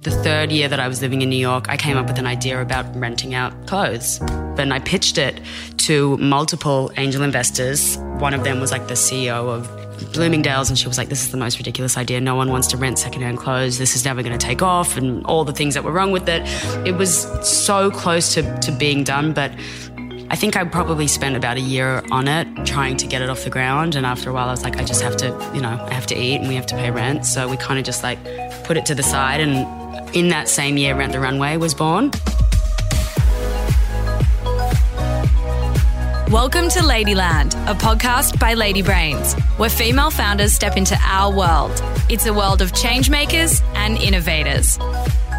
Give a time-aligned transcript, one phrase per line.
[0.00, 2.26] The third year that I was living in New York, I came up with an
[2.26, 4.20] idea about renting out clothes.
[4.58, 5.40] And I pitched it
[5.78, 7.96] to multiple angel investors.
[8.18, 11.30] One of them was like the CEO of Bloomingdale's, and she was like, This is
[11.30, 12.20] the most ridiculous idea.
[12.20, 13.78] No one wants to rent secondhand clothes.
[13.78, 16.28] This is never going to take off, and all the things that were wrong with
[16.28, 16.42] it.
[16.86, 19.50] It was so close to, to being done, but
[20.28, 23.44] I think I probably spent about a year on it trying to get it off
[23.44, 23.94] the ground.
[23.94, 26.06] And after a while, I was like, I just have to, you know, I have
[26.08, 27.24] to eat and we have to pay rent.
[27.24, 28.18] So we kind of just like
[28.64, 29.40] put it to the side.
[29.40, 29.85] And
[30.16, 32.10] in that same year, Rent the Runway was born.
[36.30, 41.70] Welcome to Ladyland, a podcast by Lady Brains, where female founders step into our world.
[42.08, 44.78] It's a world of changemakers and innovators.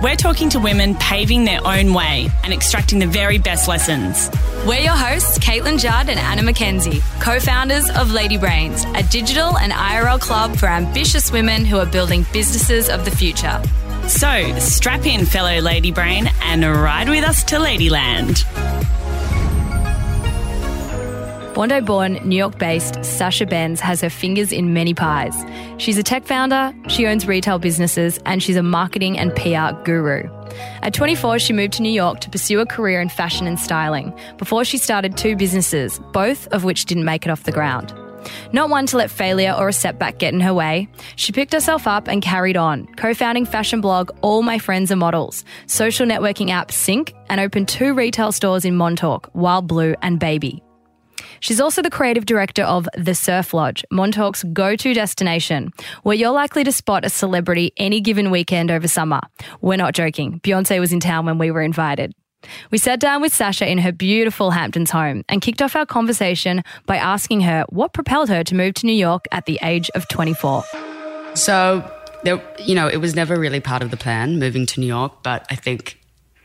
[0.03, 4.29] We're talking to women paving their own way and extracting the very best lessons.
[4.67, 9.57] We're your hosts, Caitlin Judd and Anna McKenzie, co founders of Lady Brains, a digital
[9.57, 13.59] and IRL club for ambitious women who are building businesses of the future.
[14.07, 18.45] So strap in, fellow Lady Brain, and ride with us to Ladyland.
[21.53, 25.35] Bondi born, New York based Sasha Benz has her fingers in many pies.
[25.77, 30.29] She's a tech founder, she owns retail businesses, and she's a marketing and PR guru.
[30.83, 34.17] At 24, she moved to New York to pursue a career in fashion and styling
[34.37, 37.93] before she started two businesses, both of which didn't make it off the ground.
[38.51, 41.87] Not one to let failure or a setback get in her way, she picked herself
[41.87, 46.49] up and carried on, co founding fashion blog All My Friends Are Models, social networking
[46.49, 50.61] app Cinq, and opened two retail stores in Montauk, Wyld Blue and Baybi.
[51.39, 55.71] She's also the creative director of The Surf Lodge, Montauk's go to destination,
[56.03, 59.21] where you're likely to spot a celebrity any given weekend over summer.
[59.61, 60.39] We're not joking.
[60.41, 62.13] Beyonce was in town when we were invited.
[62.71, 66.63] We sat down with Sasha in her beautiful Hamptons home and kicked off our conversation
[66.85, 70.07] by asking her what propelled her to move to New York at the age of
[70.07, 70.63] 24.
[71.33, 71.89] So,
[72.23, 75.23] there, you know, it was never really part of the plan moving to New York,
[75.23, 75.99] but I think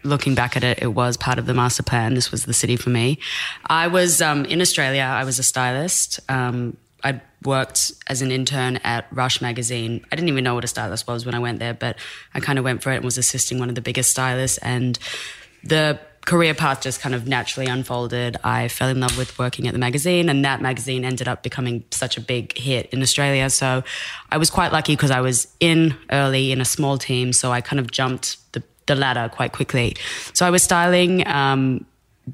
[0.05, 2.15] looking back at it, it was part of the master plan.
[2.15, 3.19] This was the city for me.
[3.67, 5.03] I was um, in Australia.
[5.03, 6.21] I was a stylist.
[6.29, 10.05] Um, I worked as an intern at Russh magazine.
[10.13, 11.97] I didn't even know what a stylist was when I went there, but
[12.35, 14.59] I kind of went for it and was assisting one of the biggest stylists.
[14.59, 14.99] And
[15.65, 18.37] the career path just kind of naturally unfolded.
[18.45, 21.85] I fell in love with working at the magazine, and that magazine ended up becoming
[21.91, 23.51] such a big hit in Australia.
[23.51, 23.83] So
[24.31, 27.61] I was quite lucky because I was in early in a small team, so I
[27.61, 29.97] kind of jumped the, the ladder quite quickly.
[30.33, 31.27] So I was styling.
[31.27, 31.87] Um,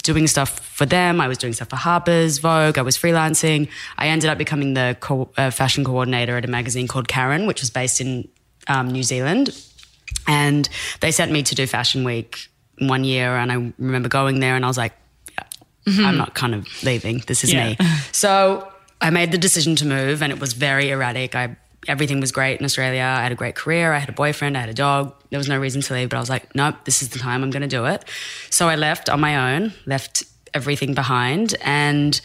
[0.02, 1.18] doing stuff for them.
[1.18, 2.76] I was doing stuff for Harper's, Vogue.
[2.76, 3.68] I was freelancing.
[3.96, 7.62] I ended up becoming the co- uh, fashion coordinator at a magazine called Karen, which
[7.62, 8.28] was based in
[8.66, 9.58] um, New Zealand.
[10.26, 10.68] And
[11.00, 12.50] they sent me to do Fashion Week
[12.80, 14.92] one year, and I remember going there, and I was like,
[15.32, 15.44] yeah,
[15.86, 16.04] mm-hmm.
[16.04, 17.22] I'm not kind of leaving.
[17.26, 17.70] This is yeah.
[17.70, 17.78] me.
[18.12, 21.34] So I made the decision to move, and it was very erratic.
[21.34, 21.56] I
[21.86, 23.02] everything was great in Australia.
[23.02, 23.92] I had a great career.
[23.92, 24.56] I had a boyfriend.
[24.56, 25.14] I had a dog.
[25.30, 27.42] There was no reason to leave, but I was like, nope, this is the time.
[27.42, 28.04] I'm going to do it.
[28.50, 30.24] So I left on my own, left
[30.54, 32.20] everything behind, and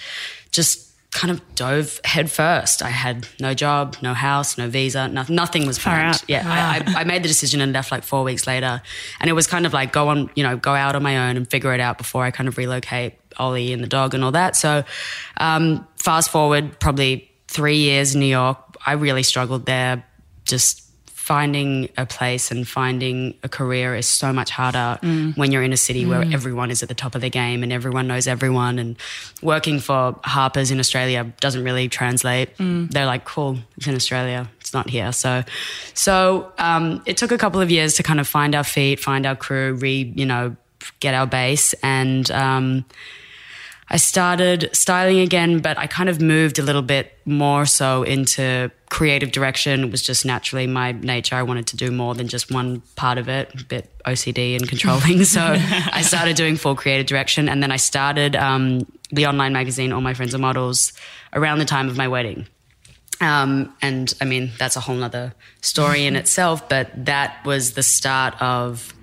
[0.52, 2.81] just kind of dove headfirst.
[2.81, 6.24] I had no job, no house, no visa, no, nothing was planned.
[6.28, 6.51] Yeah, wow.
[6.51, 8.81] I, I, I, made the decision and left like four weeks later,
[9.19, 11.38] and it was kind of like go on, you know, go out on my own
[11.38, 14.31] and figure it out before I kind of relocate Ollie and the dog and all
[14.31, 14.56] that.
[14.56, 14.84] So,
[15.38, 20.06] um, fast forward probably three years in New York, I really struggled there,
[20.45, 20.83] just
[21.24, 25.34] finding a place and finding a career is so much harder mm.
[25.38, 26.10] when you're in a city mm.
[26.10, 28.78] where everyone is at the top of the game and everyone knows everyone.
[28.78, 28.98] And
[29.42, 32.58] working for Harper's in Australia doesn't really translate.
[32.58, 32.92] Mm.
[32.92, 35.14] They're like, cool, it's in Australia, it's not here.
[35.14, 35.46] So,
[35.94, 39.26] so um, it took a couple of years to kind of find our feet, find
[39.26, 40.58] our crew, re, you know,
[41.00, 42.30] get our base and.
[42.32, 42.84] Um,
[43.90, 48.72] I started styling again, but I kind of moved a little bit more so into
[48.90, 49.84] creative direction.
[49.84, 51.36] It was just naturally my nature.
[51.36, 54.68] I wanted to do more than just one part of it, a bit OCD and
[54.68, 55.24] controlling.
[55.26, 57.50] so I started doing full creative direction.
[57.50, 60.94] And then I started um, the online magazine, All My Friends Are Models,
[61.34, 62.48] around the time of my wedding.
[63.22, 67.84] Um, and I mean, that's a whole nother story in itself, but that was the
[67.84, 68.94] start of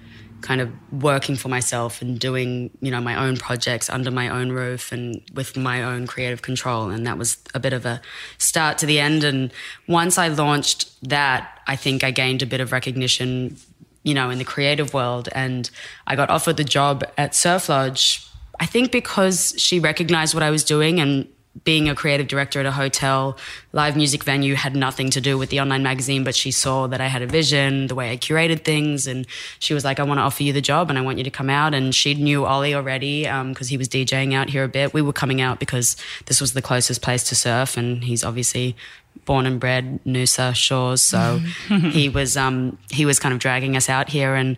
[0.40, 4.50] kind of working for myself and doing you know my own projects under my own
[4.50, 6.90] roof and with my own creative control.
[6.90, 8.00] And that was a bit of a
[8.38, 9.24] start to the end.
[9.24, 9.52] And
[9.86, 13.56] once i launched that i think i gained a bit of recognition
[14.02, 15.28] you know in the creative world.
[15.32, 15.70] And
[16.06, 18.26] i got offered the job at surf lodge
[18.58, 21.28] i think because she recognized what i was doing and
[21.64, 23.36] being a creative director at a hotel,
[23.72, 27.00] live music venue had nothing to do with the online magazine, but she saw that
[27.00, 29.26] I had a vision, the way I curated things, and
[29.58, 31.30] she was like, "I want to offer you the job, and I want you to
[31.30, 34.68] come out." And she knew Ollie already because um, he was DJing out here a
[34.68, 34.94] bit.
[34.94, 38.76] We were coming out because this was the closest place to surf, and he's obviously
[39.24, 41.40] born and bred Noosa Shores, so
[41.90, 44.56] he was um, he was kind of dragging us out here, and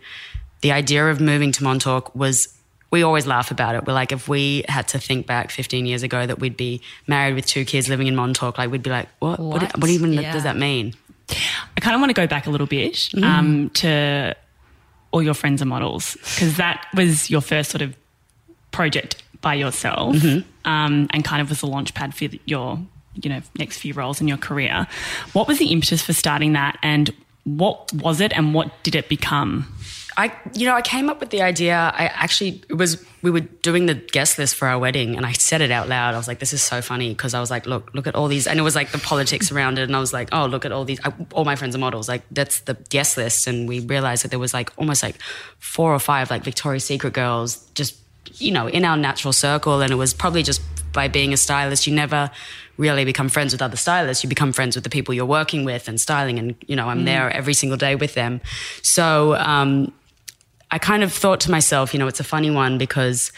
[0.61, 2.55] the idea of moving to Montauk was
[2.93, 3.87] we always laugh about it.
[3.87, 7.35] We're like, if we had to think back 15 years ago that we'd be married
[7.35, 9.41] with two kids living in Montauk, like we'd be like, what?
[9.41, 10.33] What, what, what even yeah.
[10.33, 10.95] does that mean?
[11.31, 13.25] I kind of want to go back a little bit mm.
[13.25, 14.37] um, to
[15.11, 17.97] all your friends are models because that was your first sort of
[18.71, 20.71] project by yourself mm-hmm.
[20.71, 22.79] um, and kind of was the launch pad for your
[23.15, 24.87] you know next few roles in your career.
[25.33, 27.11] What was the impetus for starting that, and
[27.45, 29.73] what was it, and what did it become?
[30.17, 31.75] I, you know, I came up with the idea.
[31.75, 35.33] I actually, it was, we were doing the guest list for our wedding and I
[35.33, 36.15] said it out loud.
[36.15, 38.29] I was like, this is so funny because I was like, look, look at all
[38.29, 38.47] these.
[38.47, 39.83] And it was like the politics around it.
[39.83, 41.01] And I was like, oh, look at all these.
[41.05, 42.09] I, all my friends are models.
[42.09, 43.47] Like, that's the guest list.
[43.47, 45.21] And we realized that there was like almost like
[45.59, 47.97] four or five like Victoria's Secret girls just,
[48.35, 49.81] you know, in our natural circle.
[49.81, 50.61] And it was probably just
[50.93, 52.31] by being a stylist, you never
[52.77, 54.23] really become friends with other stylists.
[54.23, 56.39] You become friends with the people you're working with and styling.
[56.39, 57.07] And, you know, I'm mm.
[57.07, 58.41] there every single day with them.
[58.83, 59.93] So, um,
[60.73, 63.31] I kind of thought to myself, you know, it's a funny one because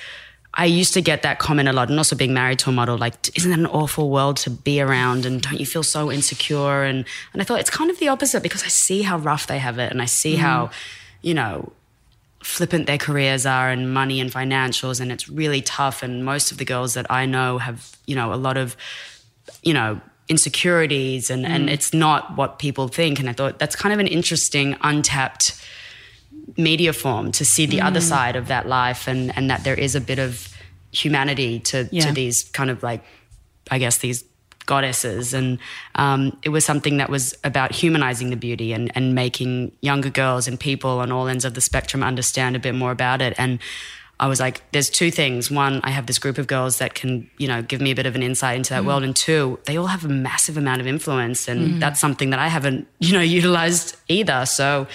[0.55, 2.97] I used to get that comment a lot, and also being married to a model,
[2.97, 5.27] like, isn't that an awful world to be around?
[5.27, 6.85] And don't you feel so insecure?
[6.85, 9.59] And and I thought it's kind of the opposite because I see how rough they
[9.59, 10.39] have it, and I see mm.
[10.39, 10.71] how,
[11.23, 11.73] you know,
[12.41, 16.05] flippant their careers are, and money and financials, and it's really tough.
[16.05, 18.77] And most of the girls that I know have, you know, a lot of,
[19.65, 21.49] you know, insecurities, and mm.
[21.49, 23.19] and it's not what people think.
[23.19, 25.61] And I thought that's kind of an interesting, untapped
[26.57, 27.85] media form to see the mm.
[27.85, 30.49] other side of that life and and that there is a bit of
[30.93, 32.07] humanity to yeah.
[32.07, 33.03] to these kind of like
[33.71, 34.25] I guess these
[34.67, 35.59] goddesses and
[35.95, 40.49] um, it was something that was about humanizing the beauty and, and making younger girls
[40.49, 43.59] and people on all ends of the spectrum understand a bit more about it and
[44.21, 45.51] I was like, there's two things.
[45.51, 48.07] One, I have this group of girls that can, you know, give me a bit
[48.07, 48.87] of an insight into that mm.
[48.87, 49.03] world.
[49.03, 51.49] And two, they all have a massive amount of influence.
[51.49, 51.81] And mm.
[51.81, 54.47] that's something that I haven't, you know, utilized either.
[54.47, 54.87] So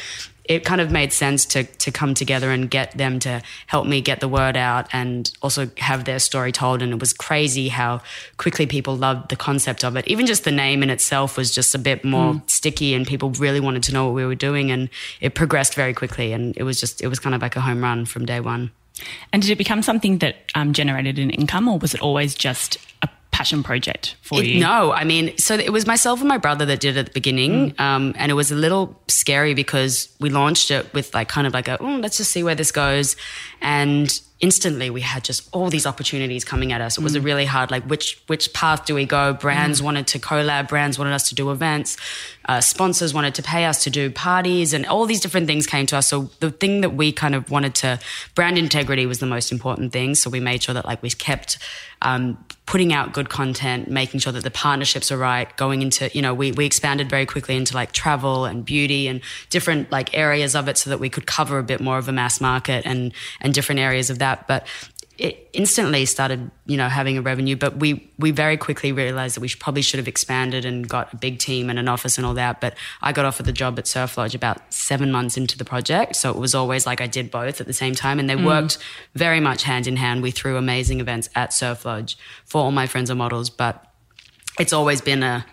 [0.49, 4.01] it kind of made sense to to come together and get them to help me
[4.01, 6.81] get the word out and also have their story told.
[6.81, 8.01] And it was crazy how
[8.37, 10.07] quickly people loved the concept of it.
[10.07, 12.49] Even just the name in itself was just a bit more mm.
[12.49, 14.71] sticky, and people really wanted to know what we were doing.
[14.71, 14.89] And
[15.21, 17.83] it progressed very quickly, and it was just it was kind of like a home
[17.83, 18.71] run from day one.
[19.31, 22.77] And did it become something that um, generated an income, or was it always just
[23.03, 24.59] a passion project for it, you?
[24.59, 27.11] No, I mean, so it was myself and my brother that did it at the
[27.13, 27.79] beginning, mm.
[27.79, 31.53] um, and it was a little scary because we launched it with like kind of
[31.53, 33.15] like a oh, let's just see where this goes,
[33.61, 36.97] and instantly we had just all these opportunities coming at us.
[36.97, 37.19] It was mm.
[37.19, 39.31] a really hard like which which path do we go?
[39.31, 39.85] Brands mm.
[39.85, 41.95] wanted to collab, brands wanted us to do events,
[42.49, 45.85] uh, sponsors wanted to pay us to do parties, and all these different things came
[45.85, 46.09] to us.
[46.09, 47.99] So the thing that we kind of wanted to
[48.35, 50.13] brand integrity was the most important thing.
[50.15, 51.57] So we made sure that like we kept
[52.01, 52.37] um,
[52.69, 56.35] putting out good content, making sure that the partnerships are right, going into, you know,
[56.35, 60.67] we, we expanded very quickly into like travel and beauty and different like areas of
[60.67, 63.11] it so that we could cover a bit more of a mass market and,
[63.41, 64.45] and different areas of that.
[64.45, 64.67] But
[65.19, 67.55] it instantly started, you know, having a revenue.
[67.55, 71.13] But we we very quickly realized that we should, probably should have expanded and got
[71.13, 72.61] a big team and an office and all that.
[72.61, 76.15] But I got offered the job at Surf Lodge about seven months into the project,
[76.15, 78.45] so it was always like I did both at the same time, and they mm.
[78.45, 78.77] worked
[79.13, 80.23] very much hand in hand.
[80.23, 83.85] We threw amazing events at Surf Lodge for all my friends are models, but
[84.57, 85.45] it's always been a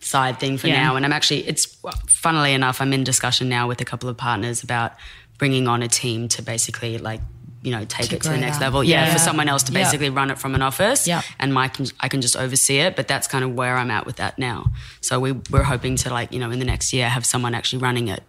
[0.00, 0.82] side thing for yeah.
[0.82, 0.96] now.
[0.96, 1.64] And I'm actually, it's
[2.08, 4.92] funnily enough, I'm in discussion now with a couple of partners about
[5.38, 7.20] bringing on a team to basically like
[7.64, 9.72] you know take to it to the next level yeah, yeah, for someone else to
[9.72, 11.22] basically run it from an office yeah.
[11.40, 14.16] and can, I can just oversee it but that's kind of where I'm at with
[14.16, 14.66] that now
[15.00, 17.82] so we, we're hoping to like you know in the next year have someone actually
[17.82, 18.22] running it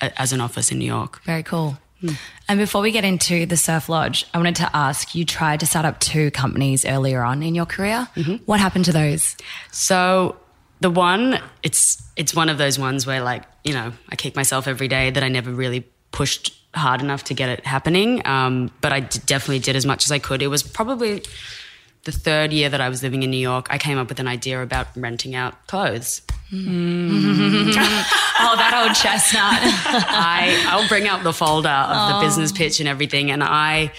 [0.00, 2.10] as an office in New York very cool hmm.
[2.48, 5.66] and before we get into the Surf Lodge, I wanted to ask you tried to
[5.66, 8.08] start up two companies earlier on in your career.
[8.16, 8.44] Mm-hmm.
[8.44, 9.36] What happened to those?
[9.70, 10.36] So
[10.80, 14.68] the one, it's it's one of those ones where like you know I kick myself
[14.68, 18.26] every day that I never really pushed hard enough to get it happening.
[18.26, 20.42] Um, but I d- definitely did as much as I could.
[20.42, 21.22] It was probably
[22.04, 23.66] the third year that I was living in New York.
[23.70, 26.20] I came up with an idea about renting out clothes.
[26.52, 27.08] Mm.
[27.76, 29.42] oh, that old chestnut.
[30.10, 32.20] I, I'll bring out the folder of oh.
[32.20, 33.30] the business pitch and everything.
[33.30, 33.90] And I,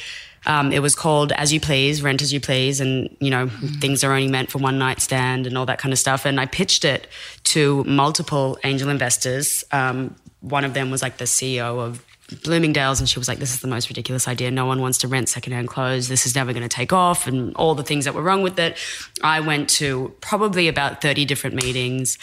[0.46, 3.82] um, it was called As You Please, Rent As You Please, and you know mm.
[3.82, 6.26] things are only meant for one night stand and all that kind of stuff.
[6.26, 7.08] And I pitched it
[7.46, 9.64] to multiple angel investors.
[9.72, 12.06] Um, one of them was like the CEO of
[12.44, 14.50] Bloomingdale's and she was like, This is the most ridiculous idea.
[14.50, 16.08] No one wants to rent secondhand clothes.
[16.08, 18.58] This is never going to take off, and all the things that were wrong with
[18.58, 18.78] it.
[19.22, 22.18] I went to probably about 30 different meetings,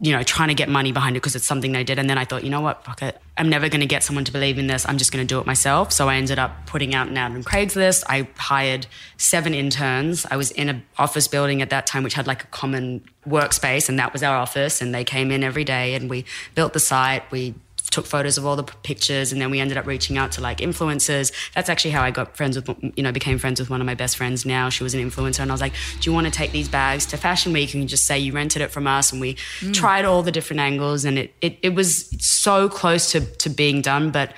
[0.00, 1.98] you know, trying to get money behind it because it's something they did.
[1.98, 3.20] And then I thought, you know what, fuck it.
[3.36, 4.86] I'm never going to get someone to believe in this.
[4.88, 5.92] I'm just going to do it myself.
[5.92, 8.04] So I ended up putting out an ad on Craigslist.
[8.08, 10.24] I hired seven interns.
[10.30, 13.88] I was in an office building at that time, which had like a common workspace,
[13.88, 14.80] and that was our office.
[14.80, 17.28] And they came in every day and we built the site.
[17.32, 17.54] We
[17.92, 20.58] took photos of all the pictures and then we ended up reaching out to like
[20.58, 21.32] influencers.
[21.54, 23.94] That's actually how i got friends with you know became friends with one of my
[23.94, 24.68] best friends now.
[24.68, 27.06] She was an influencer and i was like do you want to take these bags
[27.06, 27.74] to fashion week?
[27.74, 29.74] And just say you rented it from us and we mm.
[29.74, 33.82] tried all the different angles and it, it, it was so close to, to being
[33.82, 34.32] done but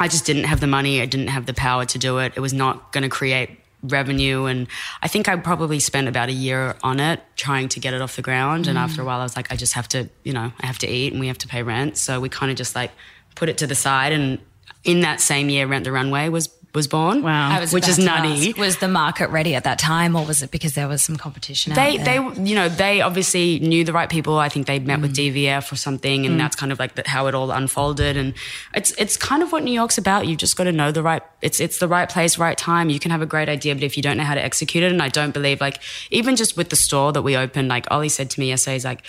[0.00, 2.32] i just didn't have the money i didn't have the power to do it.
[2.36, 4.44] It was not going to create revenue.
[4.44, 4.68] And
[5.02, 8.16] I think I probably spent about a year on it trying to get it off
[8.16, 8.64] the ground.
[8.64, 8.70] Mm.
[8.70, 10.78] And after a while, I was like, I just have to, you know, I have
[10.78, 11.96] to eat and we have to pay rent.
[11.96, 12.92] So we kind of just like
[13.34, 14.12] put it to the side.
[14.12, 14.38] And
[14.84, 17.22] in that same year, Rent the Runway was was born.
[17.22, 18.48] Wow, which is nutty.
[18.48, 21.16] Ask, was the market ready at that time, or was it because there was some
[21.16, 21.74] competition?
[21.74, 24.38] They, they, you know, they obviously knew the right people.
[24.38, 25.02] I think they met mm.
[25.02, 26.38] with DVF or something, and mm.
[26.38, 28.16] that's kind of like the, how it all unfolded.
[28.16, 28.34] And
[28.74, 30.26] it's it's kind of what New York's about.
[30.26, 31.22] You've just got to know the right.
[31.42, 32.88] It's it's the right place, right time.
[32.88, 34.92] You can have a great idea, but if you don't know how to execute it,
[34.92, 38.08] and I don't believe like even just with the store that we opened, like Ollie
[38.08, 39.02] said to me yesterday, he's like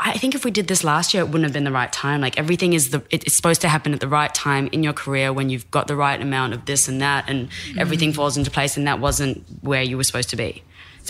[0.00, 2.20] I think if we did this last year, it wouldn't have been the right time.
[2.20, 5.32] Like everything is the, it's supposed to happen at the right time in your career
[5.32, 7.78] when you've got the right amount of this and that, and mm.
[7.78, 8.76] everything falls into place.
[8.76, 10.62] And that wasn't where you were supposed to be.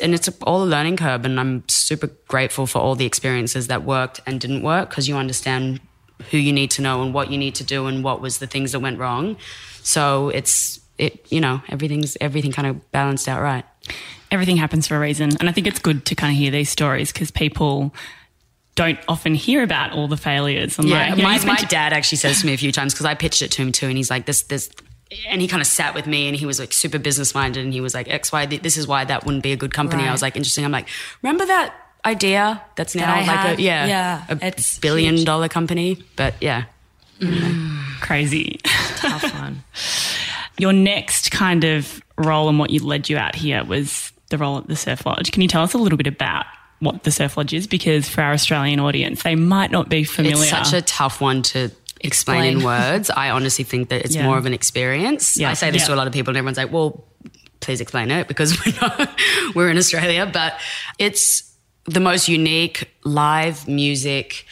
[0.02, 1.26] And it's all a learning curve.
[1.26, 5.16] And I'm super grateful for all the experiences that worked and didn't work because you
[5.16, 5.80] understand
[6.30, 8.46] who you need to know and what you need to do and what was the
[8.46, 9.36] things that went wrong.
[9.82, 13.64] So it's it, you know, everything's everything kind of balanced out right.
[14.30, 16.68] Everything happens for a reason, and I think it's good to kind of hear these
[16.68, 17.94] stories because people
[18.78, 20.78] don't often hear about all the failures.
[20.78, 23.14] And yeah, like, my, my dad actually says to me a few times because I
[23.14, 24.70] pitched it to him too, and he's like, "This, this."
[25.26, 27.72] And he kind of sat with me and he was like super business minded and
[27.72, 30.02] he was like, "X, X, Y, this is why that wouldn't be a good company.
[30.02, 30.10] Right.
[30.10, 30.64] I was like, interesting.
[30.64, 30.86] I'm like,
[31.22, 35.26] remember that idea that's now that like had, a, yeah, yeah, a it's billion huge.
[35.26, 36.04] dollar company?
[36.14, 36.64] But yeah.
[37.20, 37.78] Mm.
[38.00, 38.60] Crazy.
[38.64, 39.64] Tough one.
[40.58, 44.58] Your next kind of role and what you led you out here was the role
[44.58, 45.32] at the Surf Lodge.
[45.32, 46.46] Can you tell us a little bit about
[46.80, 50.36] what the surf lodge is because for our Australian audience, they might not be familiar.
[50.42, 51.70] It's such a tough one to
[52.00, 52.58] explain, explain.
[52.58, 53.10] in words.
[53.10, 54.24] I honestly think that it's yeah.
[54.24, 55.36] more of an experience.
[55.36, 55.50] Yeah.
[55.50, 55.88] I say this yeah.
[55.88, 57.04] to a lot of people, and everyone's like, well,
[57.60, 59.10] please explain it because we're, not,
[59.54, 60.28] we're in Australia.
[60.32, 60.58] But
[60.98, 61.54] it's
[61.86, 64.46] the most unique live music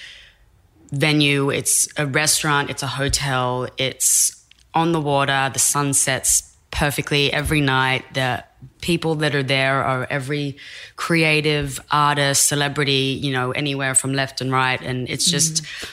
[0.91, 1.51] venue.
[1.51, 7.63] It's a restaurant, it's a hotel, it's on the water, the sun sets perfectly every
[7.63, 8.05] night.
[8.13, 8.45] The
[8.83, 10.59] people that are there are every
[10.97, 14.81] creative artist, celebrity, you know, anywhere from left and right.
[14.83, 15.89] And it's just mm.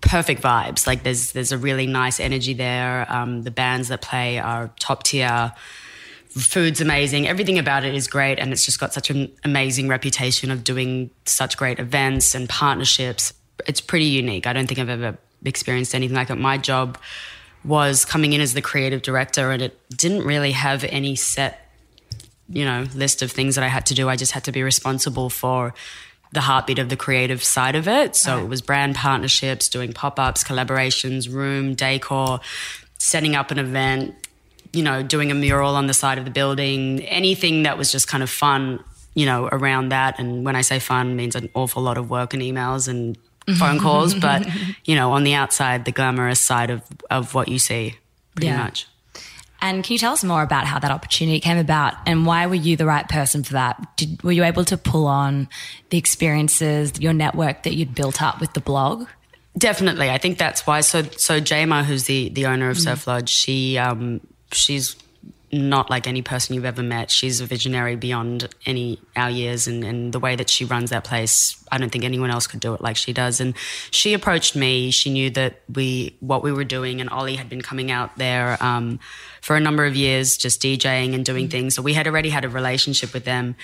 [0.00, 0.88] perfect vibes.
[0.88, 3.06] Like there's, there's a really nice energy there.
[3.08, 5.52] Um, the bands that play are top tier.
[6.30, 7.28] Food's amazing.
[7.28, 8.40] Everything about it is great.
[8.40, 13.32] And it's just got such an amazing reputation of doing such great events and partnerships.
[13.68, 14.48] It's pretty unique.
[14.48, 16.34] I don't think I've ever experienced anything like it.
[16.34, 16.98] My job
[17.64, 21.60] was coming in as the creative director and it didn't really have any set
[22.48, 24.08] you know list of things that I had to do.
[24.08, 25.74] I just had to be responsible for
[26.32, 28.16] the heartbeat of the creative side of it.
[28.16, 28.42] So right.
[28.42, 32.40] it was brand partnerships, doing pop ups, collaborations, room decor,
[32.98, 34.14] setting up an event,
[34.72, 38.08] you know, doing a mural on the side of the building, anything that was just
[38.08, 38.82] kind of fun,
[39.14, 40.18] you know, around that.
[40.18, 43.16] And when I say fun, means an awful lot of work and emails and
[43.58, 44.46] phone calls, but
[44.84, 47.96] you know, on the outside, the glamorous side of of what you see,
[48.34, 48.62] pretty yeah.
[48.62, 48.86] much.
[49.60, 52.54] And can you tell us more about how that opportunity came about and why were
[52.54, 53.96] you the right person for that?
[53.96, 55.48] Did, were you able to pull on
[55.88, 59.06] the experiences, your network that you'd built up with the blog?
[59.56, 60.10] Definitely.
[60.10, 60.82] I think that's why.
[60.82, 62.80] So, so Jayma, who's the, the owner of mm.
[62.82, 64.20] Surf Lodge, she, um,
[64.52, 64.96] she's
[65.50, 67.10] not like any person you've ever met.
[67.10, 71.04] She's a visionary beyond any our years, and, and the way that she runs that
[71.04, 73.40] place, I don't think anyone else could do it like she does.
[73.40, 73.54] And
[73.90, 74.92] she approached me.
[74.92, 78.56] She knew that we what we were doing, and Ollie had been coming out there
[78.62, 79.00] um,
[79.40, 81.74] for a number of years, just DJing and doing things.
[81.74, 83.56] So we had already had a relationship with them,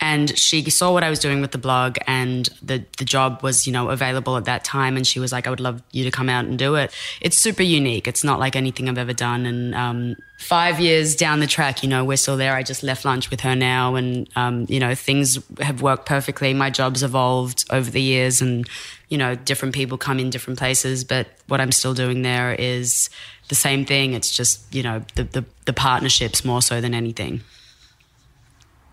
[0.00, 3.66] and she saw what I was doing with the blog, and the the job was
[3.66, 6.10] you know available at that time, and she was like, "I would love you to
[6.10, 8.08] come out and do it." It's super unique.
[8.08, 11.88] It's not like anything I've ever done, and um, five years down the track, you
[11.88, 12.54] know, we're still there.
[12.54, 16.54] I just left lunch with her now, and um, you know, things have worked perfectly.
[16.54, 18.68] My job's evolved over the years, and
[19.08, 21.04] you know, different people come in different places.
[21.04, 23.10] But what I'm still doing there is
[23.48, 24.14] the same thing.
[24.14, 27.40] It's just you know the the, the partnerships more so than anything.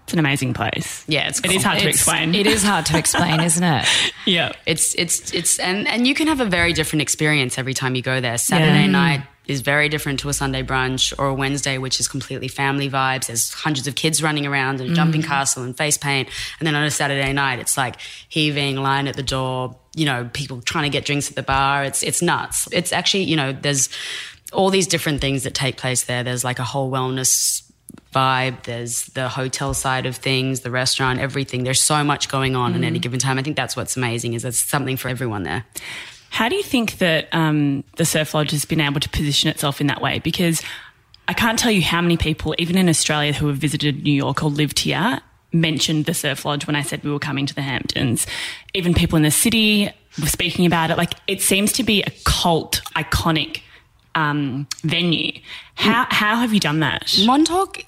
[0.04, 1.04] It's an amazing place.
[1.08, 2.36] Yeah, it's It is hard to explain.
[2.36, 3.88] It is hard to explain, isn't it?
[4.28, 4.54] Yeah.
[4.66, 8.02] It's it's it's and and you can have a very different experience every time you
[8.04, 8.38] go there.
[8.38, 8.88] Saturday Yeah.
[8.88, 12.90] night is very different to a Sunday brunch or a Wednesday, which is completely family
[12.90, 13.28] vibes.
[13.28, 15.30] There's hundreds of kids running around and a jumping mm-hmm.
[15.30, 16.30] castle and face paint.
[16.60, 17.96] And then on a Saturday night, it's like
[18.30, 21.84] heaving, line at the door, you know, people trying to get drinks at the bar.
[21.84, 22.68] It's it's nuts.
[22.72, 23.90] It's actually, you know, there's
[24.54, 26.24] all these different things that take place there.
[26.24, 27.64] There's like a whole wellness
[28.14, 28.64] vibe.
[28.64, 31.64] There's the hotel side of things, the restaurant, everything.
[31.64, 32.84] There's so much going on at mm-hmm.
[32.86, 33.38] any given time.
[33.38, 35.66] I think that's what's amazing is there's something for everyone there.
[36.36, 39.80] How do you think that um, the Surf Lodge has been able to position itself
[39.80, 40.20] in that way?
[40.20, 40.62] Because
[41.30, 44.44] I can't tell you how many people, even in Australia, who have visited New York
[44.44, 45.22] or lived here,
[45.54, 48.28] mentioned the Surf Lodge when I said we were coming to the Hamptons.
[48.74, 49.90] Even people in the city
[50.20, 50.98] were speaking about it.
[50.98, 53.62] Like it seems to be a cult, iconic
[54.14, 55.40] um, venue.
[55.76, 57.18] How how have you done that?
[57.26, 57.86] Montauk,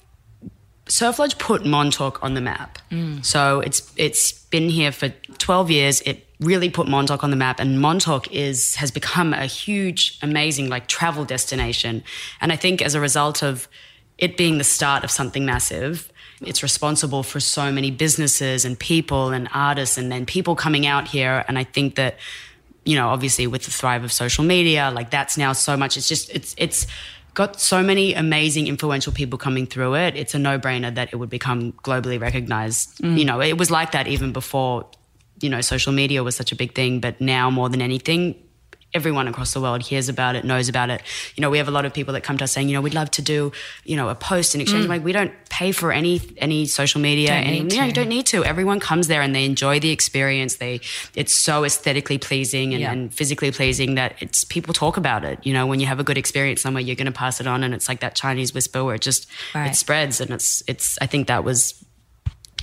[0.88, 2.78] Surf Lodge put Montauk on the map.
[2.90, 3.24] Mm.
[3.24, 6.00] So it's it's been here for 12 years.
[6.02, 10.68] It really put Montauk on the map, and Montauk is has become a huge, amazing
[10.68, 12.02] like travel destination.
[12.40, 13.68] And I think as a result of
[14.18, 16.12] it being the start of something massive.
[16.40, 21.08] It's responsible for so many businesses and people and artists and then people coming out
[21.08, 21.44] here.
[21.48, 22.16] And I think that
[22.84, 25.96] you know, obviously with the thrive of social media, like that's now so much.
[25.96, 26.86] It's just it's it's
[27.38, 30.16] got so many amazing, influential people coming through it.
[30.16, 32.98] It's a no brainer that it would become globally recognized.
[32.98, 33.16] Mm.
[33.16, 34.90] You know, it was like that even before,
[35.40, 36.98] you know, social media was such a big thing.
[36.98, 38.34] But now more than anything,
[38.94, 41.02] everyone across the world hears about it, knows about it.
[41.36, 42.80] You know, we have a lot of people that come to us saying, you know,
[42.80, 43.52] we'd love to do,
[43.84, 44.86] you know, a post in exchange.
[44.86, 44.88] Mm.
[44.88, 47.28] Like we don't pay for any any social media.
[47.28, 48.44] Don't any, you know, you don't need to.
[48.44, 50.56] Everyone comes there and they enjoy the experience.
[50.56, 50.80] They
[51.14, 52.92] it's so aesthetically pleasing and, Yeah.
[52.92, 55.38] and physically pleasing that it's people talk about it.
[55.44, 57.62] You know, when you have a good experience somewhere, you're going to pass it on,
[57.64, 59.70] and it's like that Chinese whisper where it just Right.
[59.70, 60.98] it spreads, and it's it's.
[61.00, 61.74] I think that was.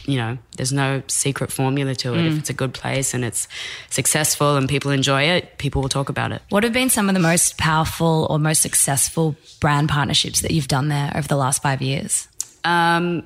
[0.06, 2.18] You know, there's no secret formula to it.
[2.18, 2.28] Mm.
[2.28, 3.48] If it's a good place and it's
[3.90, 6.42] successful and people enjoy it, people will talk about it.
[6.50, 10.68] What have been some of the most powerful or most successful brand partnerships that you've
[10.68, 12.28] done there over the last five years?
[12.64, 13.24] Um,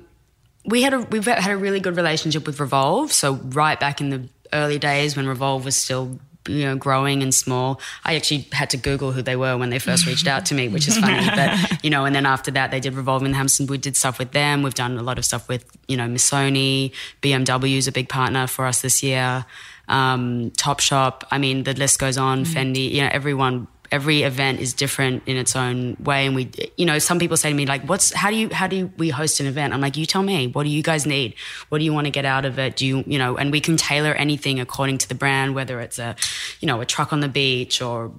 [0.65, 3.11] we had a we've had a really good relationship with Revolve.
[3.11, 7.33] So right back in the early days when Revolve was still you know growing and
[7.33, 10.55] small, I actually had to Google who they were when they first reached out to
[10.55, 11.27] me, which is funny.
[11.35, 13.67] but you know, and then after that, they did Revolve in Hampton.
[13.67, 14.63] We did stuff with them.
[14.63, 16.91] We've done a lot of stuff with you know Missoni,
[17.21, 19.45] BMW is a big partner for us this year.
[19.87, 21.23] Um, Topshop.
[21.31, 22.45] I mean, the list goes on.
[22.45, 22.91] Fendi.
[22.91, 26.25] You know, everyone every event is different in its own way.
[26.25, 28.67] And we you know some people say to me like what's how do you how
[28.67, 29.73] do we host an event?
[29.73, 30.47] I'm like you tell me.
[30.47, 31.35] What do you guys need?
[31.69, 32.75] What do you want to get out of it?
[32.75, 35.99] Do you you know and we can tailor anything according to the brand whether it's
[35.99, 36.15] a
[36.59, 38.11] you know a truck on the beach or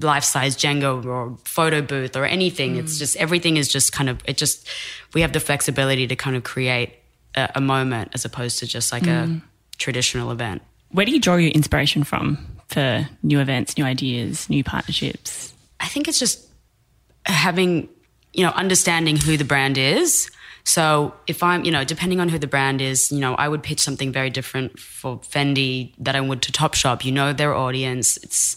[0.00, 2.76] life size jenga or photo booth or anything.
[2.76, 2.98] It's mm.
[2.98, 4.68] just everything is just kind of it just
[5.14, 6.94] we have the flexibility to kind of create
[7.34, 9.42] a, a moment as opposed to just like a mm.
[9.78, 10.62] traditional event.
[10.90, 15.52] Where do you draw your inspiration from for new events, new ideas, new partnerships?
[15.80, 16.46] I think it's just
[17.24, 17.88] having,
[18.32, 20.30] you know, understanding who the brand is.
[20.64, 23.62] So if I'm, you know, depending on who the brand is, you know, I would
[23.62, 27.04] pitch something very different for Fendi that I would to Topshop.
[27.04, 28.18] You know their audience.
[28.18, 28.56] It's,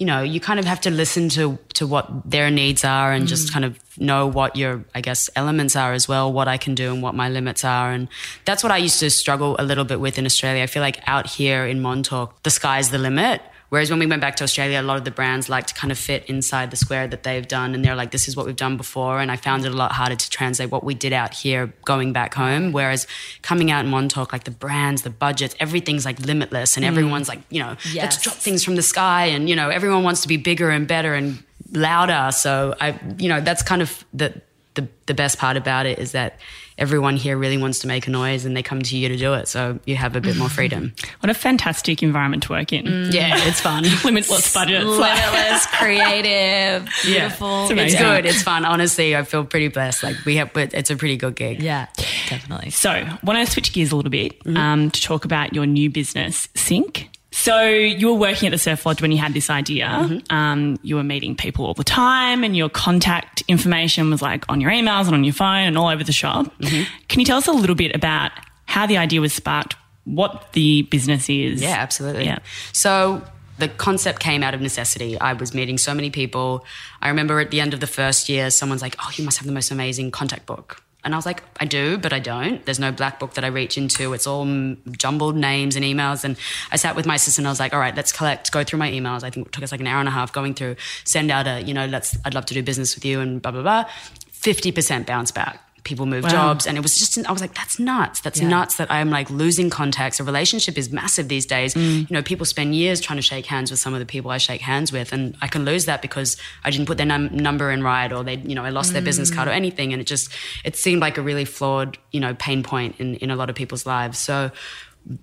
[0.00, 3.28] you know, you kind of have to listen to to what their needs are and
[3.28, 3.52] just mm.
[3.52, 6.90] kind of know what your, I guess, elements are as well, what I can do
[6.90, 7.92] and what my limits are.
[7.92, 8.08] And
[8.46, 10.62] that's what I used to struggle a little bit with in Australia.
[10.62, 13.42] I feel like out here in Montauk, the sky's the limit.
[13.70, 15.92] Whereas when we went back to Australia, a lot of the brands like to kind
[15.92, 17.72] of fit inside the square that they've done.
[17.72, 19.20] And they're like, this is what we've done before.
[19.20, 22.12] And I found it a lot harder to translate what we did out here going
[22.12, 22.72] back home.
[22.72, 23.06] Whereas
[23.42, 26.76] coming out in Montauk, like the brands, the budgets, everything's like limitless.
[26.76, 26.88] And mm.
[26.88, 29.26] everyone's like, you know, let's drop things from the sky.
[29.26, 32.32] And, you know, everyone wants to be bigger and better and louder.
[32.32, 34.34] So I, you know, that's kind of the,
[34.74, 36.40] the, the best part about it is that
[36.80, 39.34] everyone here really wants to make a noise and they come to you to do
[39.34, 39.46] it.
[39.46, 40.92] So you have a bit more freedom.
[41.20, 42.86] What a fantastic environment to work in.
[43.12, 43.84] yeah, it's fun.
[44.04, 44.86] Limitless budgets.
[44.86, 47.70] Limitless, creative, Yeah, beautiful.
[47.70, 48.24] it's It's good.
[48.26, 48.64] It's fun.
[48.64, 50.02] Honestly, I feel pretty blessed.
[50.02, 51.62] Like we have, but it's a pretty good gig.
[51.62, 51.86] Yeah,
[52.28, 52.70] definitely.
[52.70, 55.90] So, I want to switch gears a little bit um, to talk about your new
[55.90, 57.10] business, Cinq.
[57.32, 60.20] So, you were working at the Surf Lodge when you had this idea.
[60.30, 64.60] Um, you were meeting people all the time, and your contact information was like on
[64.60, 66.52] your emails and on your phone and all over the shop.
[66.60, 68.32] Can you tell us a little bit about
[68.66, 71.62] how the idea was sparked, what the business is?
[71.62, 72.24] Yeah, absolutely.
[72.24, 72.38] Yeah.
[72.72, 73.22] So
[73.58, 75.18] the concept came out of necessity.
[75.20, 76.64] I was meeting so many people.
[77.00, 79.46] I remember at the end of the first year, someone's like, "Oh, you must have
[79.46, 82.64] the most amazing contact book." And I was like, I do, but I don't.
[82.64, 84.12] There's no black book that I reach into.
[84.12, 84.44] It's all
[84.90, 86.24] jumbled names and emails.
[86.24, 86.36] And
[86.70, 87.46] I sat with my assistant.
[87.46, 89.22] I was like, all right, let's collect, go through my emails.
[89.22, 91.46] I think it took us like an hour and a half going through, send out
[91.46, 93.84] a, you know, let's, I'd love to do business with you and blah, blah, blah.
[94.32, 95.69] 50% bounce back.
[95.84, 96.66] People move jobs.
[96.66, 98.20] And it was just i was like that's nuts.
[98.20, 98.48] That's Yeah.
[98.48, 101.74] nuts that i'm like losing contacts a relationship is massive these days.
[101.74, 102.08] Mm.
[102.10, 104.38] you know people spend years trying to shake hands with some of the people i
[104.38, 105.12] shake hands with.
[105.12, 108.22] And i can lose that because i didn't put their num- number in right or
[108.24, 109.34] they you know i lost their business Mm.
[109.36, 109.92] card or anything.
[109.92, 110.30] And it just
[110.64, 113.56] it seemed like a really flawed you know pain point in in a lot of
[113.56, 114.18] people's lives.
[114.18, 114.50] So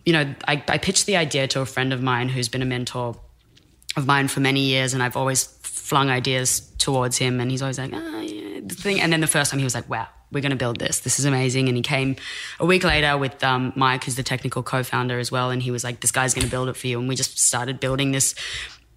[0.05, 2.65] you know i, I pitched the idea to a friend of mine who's been a
[2.65, 3.15] mentor
[3.95, 7.79] of mine for many years, and I've always flung ideas towards him, and he's always
[7.79, 9.01] like, oh, yeah, the thing.
[9.01, 10.99] And then the first time he was like, wow, we're going to build this.
[10.99, 11.67] This is amazing.
[11.67, 12.15] And he came
[12.59, 15.83] a week later with um, Mike, who's the technical co-founder as well, and he was
[15.83, 16.99] like, this guy's going to build it for you.
[16.99, 18.35] And we just started building this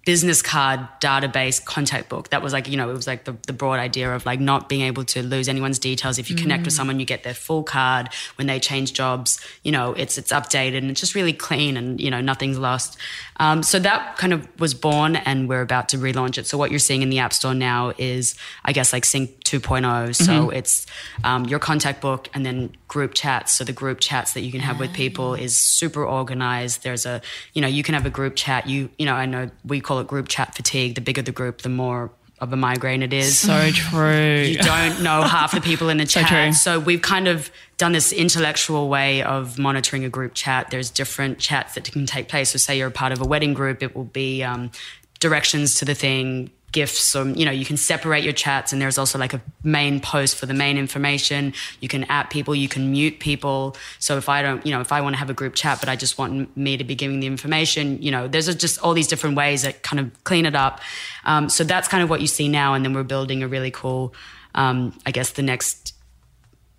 [0.05, 3.53] business card database contact book that was like you know it was like the, the
[3.53, 6.73] broad idea of like not being able to lose anyone's details if you connect with
[6.73, 10.79] someone you get their full card when they change jobs you know it's it's updated
[10.79, 12.97] and it's just really clean and you know nothing's lost
[13.41, 16.45] um, so that kind of was born and we're about to relaunch it.
[16.45, 20.15] So what you're seeing in the app store now is i guess like Cinq 2.0
[20.15, 20.85] so it's
[21.23, 23.53] um, your contact book and then group chats.
[23.53, 26.83] So the group chats that you can have with people is super organized.
[26.83, 27.21] There's a
[27.53, 28.67] you know you can have a group chat.
[28.67, 30.95] You you know i know we call it group chat fatigue.
[30.95, 34.41] The bigger the group the more of a migraine it is So true.
[34.41, 36.27] you don't know half the people in the So chat.
[36.29, 36.53] true.
[36.53, 40.69] So we've kind of done this intellectual way of monitoring a group chat.
[40.71, 42.49] There's different chats that can take place.
[42.49, 44.71] So say you're a part of a wedding group, it will be um,
[45.19, 48.71] directions to the thing, gifts, or you know, you can separate your chats.
[48.71, 51.53] And there's also like a main post for the main information.
[51.79, 53.75] You can add people, you can mute people.
[53.99, 55.89] So if I don't, you know, if I want to have a group chat, but
[55.89, 59.07] I just want me to be giving the information, you know, there's just all these
[59.07, 60.79] different ways that kind of clean it up.
[61.25, 62.73] Um, so that's kind of what you see now.
[62.73, 64.13] And then we're building a really cool,
[64.55, 65.93] um, I guess the next.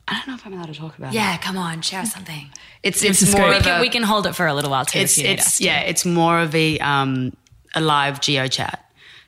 [0.09, 1.13] I don't know if I'm allowed to talk about.
[1.13, 1.17] it.
[1.17, 2.51] Yeah, come on, share something.
[2.83, 3.39] it's it's scoop.
[3.39, 4.99] more We of can, a, we can hold it for a little while too.
[4.99, 7.33] it's if you need it's yeah, it's more of a um,
[7.75, 8.85] a live geo chat.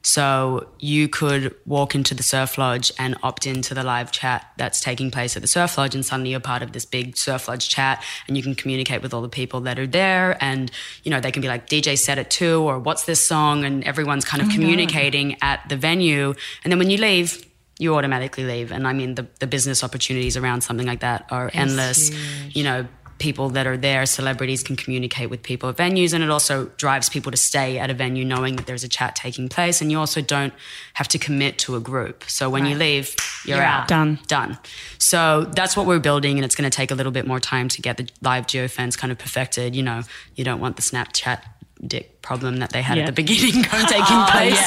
[0.06, 4.78] So you could walk into the surf lodge and opt into the live chat that's
[4.78, 7.70] taking place at the surf lodge, and suddenly you're part of this big surf lodge
[7.70, 10.70] chat, and you can communicate with all the people that are there, and
[11.04, 13.82] you know they can be like DJ set it too, or what's this song, and
[13.84, 17.44] everyone's kind of communicating at the venue, and then when you leave.
[17.80, 21.50] You automatically leave, and I mean the the business opportunities around something like that are
[21.52, 22.12] endless.
[22.54, 22.86] You know,
[23.24, 27.08] people that are there, celebrities can communicate with people at venues, and it also drives
[27.08, 29.98] people to stay at a venue knowing that there's a chat taking place, and you
[29.98, 30.52] also don't
[30.92, 32.24] have to commit to a group.
[32.28, 33.82] So when you leave, you're, You're out.
[33.84, 33.88] out.
[33.88, 34.18] Done.
[34.26, 34.58] Done.
[34.98, 37.68] So that's what we're building, and it's going to take a little bit more time
[37.68, 39.74] to get the live geofence kind of perfected.
[39.74, 40.02] You know,
[40.34, 41.40] you don't want the Snapchat
[41.86, 43.02] dick problem that they had Yeah.
[43.04, 44.62] at the beginning kind of taking oh, place.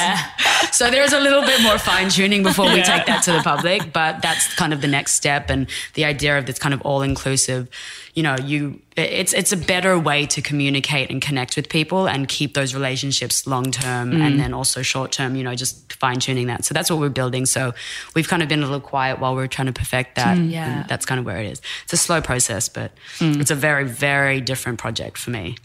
[0.76, 3.92] So there's a little bit more fine tuning before we take that to the public,
[3.92, 7.02] but that's kind of the next step and the idea of this kind of all
[7.02, 7.66] inclusive,
[8.14, 12.26] you know, you it's it's a better way to communicate and connect with people and
[12.26, 14.38] keep those relationships long term and mm.
[14.38, 16.64] then also short term, you know, just fine tuning that.
[16.64, 17.46] So that's what we're building.
[17.46, 17.74] So
[18.14, 20.36] we've kind of been a little quiet while we're trying to perfect that.
[20.36, 20.50] Mm.
[20.50, 20.80] Yeah.
[20.80, 21.62] And that's kind of where it is.
[21.84, 25.56] It's a slow process, but it's a very, very different project for me.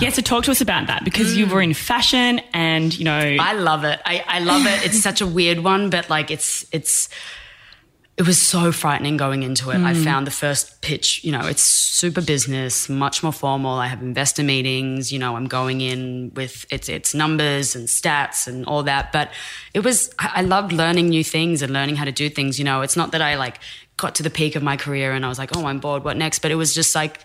[0.00, 3.36] Yeah, so talk to us about that because you were in fashion and, you know,
[3.40, 4.00] I love it.
[4.04, 4.86] I, I love it.
[4.86, 7.08] It's such a weird one, but like it's it's
[8.22, 9.80] it was so frightening going into it.
[9.80, 10.04] I hmm.
[10.04, 13.72] found the first pitch, you know, it's super business, much more formal.
[13.72, 18.46] I have investor meetings, you know, I'm going in with it's it's numbers and stats
[18.46, 19.10] and all that.
[19.10, 19.32] But
[19.74, 22.60] it was I I loved learning new things and learning how to do things.
[22.60, 23.58] You know, it's not that I like
[23.96, 26.04] got to the peak of my career and I was like, oh, I'm bored.
[26.04, 26.38] What next?
[26.38, 27.24] But it was just like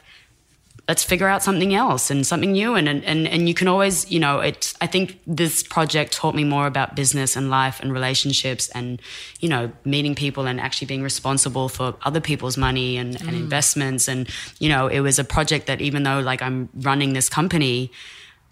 [0.88, 2.76] let's figure out something else and something new.
[2.76, 6.44] And and and you can always you know it i think this project taught me
[6.44, 9.02] more about business and life and relationships and
[9.40, 13.40] you know meeting people and actually being responsible for other people's money and, and mm.
[13.40, 14.08] investments.
[14.08, 17.92] And you know it was a project that even though like i'm running this company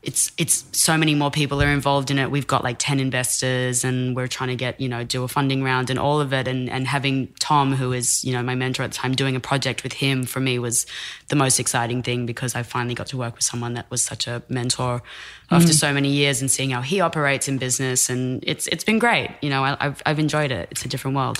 [0.05, 2.29] it's it's so many more people are involved in it.
[2.29, 5.63] We've got like ten investors, and we're trying to get you know do a funding
[5.63, 6.47] round and all of it.
[6.47, 9.39] And and having Tom, who is you know my mentor at the time, doing a
[9.39, 10.85] project with him for me was
[11.29, 14.27] the most exciting thing because I finally got to work with someone that was such
[14.27, 15.01] a mentor
[15.49, 15.79] after mm.
[15.79, 18.09] so many years and seeing how he operates in business.
[18.09, 19.31] And it's it's been great.
[19.41, 20.67] You know, I, I've I've enjoyed it.
[20.71, 21.39] It's a different world.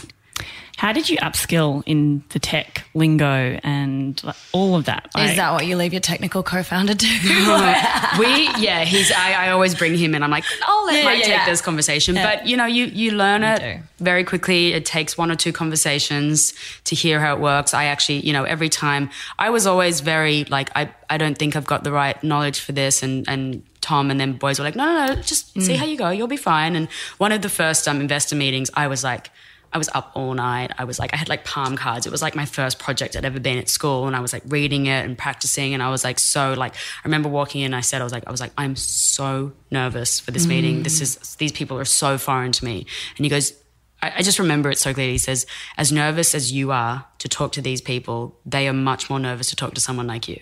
[0.78, 4.22] How did you upskill in the tech lingo and
[4.52, 5.06] all of that?
[5.08, 7.08] Is Like, that what you leave your technical co-founder to?
[8.20, 11.20] we yeah he's I, I always bring him in i'm like i'll let Yeah, mike
[11.20, 11.46] yeah, take yeah.
[11.46, 13.48] this conversation but you know you you learn do.
[13.48, 16.54] it very quickly it takes one or two conversations
[16.86, 20.44] to hear how it works i actually you know every time i was always very
[20.46, 24.10] like i i don't think i've got the right knowledge for this and and Tom
[24.10, 25.62] and then boys were like, no, no, no, just Mm.
[25.62, 26.10] see how you go.
[26.10, 26.76] You'll be fine.
[26.76, 26.88] And
[27.20, 29.30] one of the first um, investor meetings, I was like,
[29.76, 30.72] I was up all night.
[30.78, 32.08] I was like, I had like palm cards.
[32.08, 34.08] It was like my first project I'd ever been at school.
[34.08, 35.74] And I was like reading it and practicing.
[35.74, 38.26] And I was like, so like, I remember walking in, I said, I was like,
[38.26, 40.84] I was like, I'm so nervous for this meeting.
[40.84, 41.38] This is, mm.
[41.40, 42.88] these people are so foreign to me.
[43.18, 43.52] And he goes,
[44.02, 45.12] I, I just remember it so clearly.
[45.12, 45.46] He says,
[45.78, 49.50] as nervous as you are to talk to these people, they are much more nervous
[49.50, 50.42] to talk to someone like you.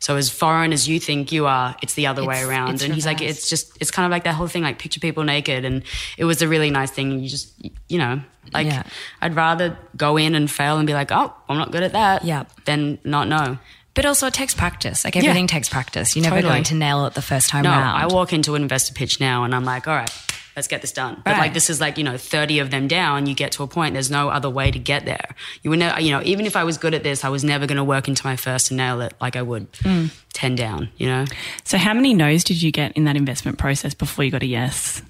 [0.00, 2.74] So as foreign as you think you are, it's the other way around.
[2.74, 5.00] it's and he's like, it's just, it's kind of like that whole thing, like picture
[5.00, 5.64] people naked.
[5.64, 5.82] And
[6.16, 7.18] it was a really nice thing.
[7.20, 7.52] You just,
[7.88, 8.20] you know,
[8.52, 8.84] like Yeah.
[9.20, 12.24] I'd rather go in and fail and be like, oh, I'm not good at that.
[12.24, 12.44] Yeah.
[12.64, 13.58] Than not know.
[13.94, 15.04] But also, it takes practice.
[15.04, 16.14] Like everything takes practice.
[16.14, 16.52] You're never Totally.
[16.52, 17.98] going to nail it the first time No, round.
[17.98, 20.10] I walk into an investor pitch now and I'm like, all right,
[20.58, 21.22] let's get this done.
[21.24, 23.68] But like this is like, you know, 30 of them down, you get to a
[23.68, 25.36] point, there's no other way to get there.
[25.62, 27.66] You would never, you know, even if I was good at this, I was never
[27.66, 30.10] going to work into my first and nail it like I would Mm.
[30.32, 31.24] 10 down, you know?
[31.64, 34.46] So, how many no's did you get in that investment process before you got a
[34.46, 35.02] yes?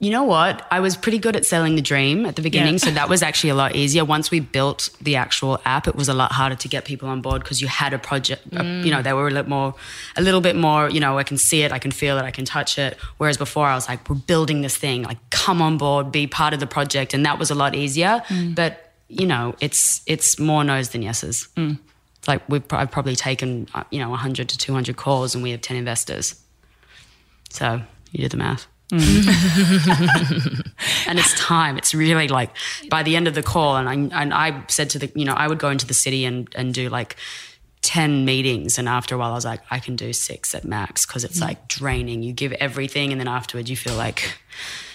[0.00, 0.64] You know what?
[0.70, 2.78] I was pretty good at selling the dream at the beginning, Yeah.
[2.78, 4.04] so that was actually a lot easier.
[4.04, 7.20] Once we built the actual app, it was a lot harder to get people on
[7.20, 8.42] board because you had a project.
[8.56, 9.74] uh, you know, they were a little more,
[10.16, 10.88] a little bit more.
[10.88, 12.96] You know, I can see it, I can feel it, I can touch it.
[13.16, 15.02] Whereas before, I was like, "We're building this thing.
[15.02, 18.22] Like, come on board, be part of the project," and that was a lot easier.
[18.54, 21.48] But you know, it's it's more no's than yeses.
[21.56, 25.50] It's like we've I've probably taken uh, you know 100 to 200 calls, and we
[25.50, 26.36] have 10 investors.
[27.50, 27.82] So
[28.12, 30.66] you do the math Mm.
[31.06, 31.76] and it's time.
[31.78, 32.50] It's really like
[32.88, 35.34] by the end of the call, and I and I said to the you know
[35.34, 37.16] I would go into the city and and do like.
[37.82, 41.06] 10 meetings and after a while I was like I can do 6 at max
[41.06, 44.36] because it's like draining you give everything and then afterwards you feel like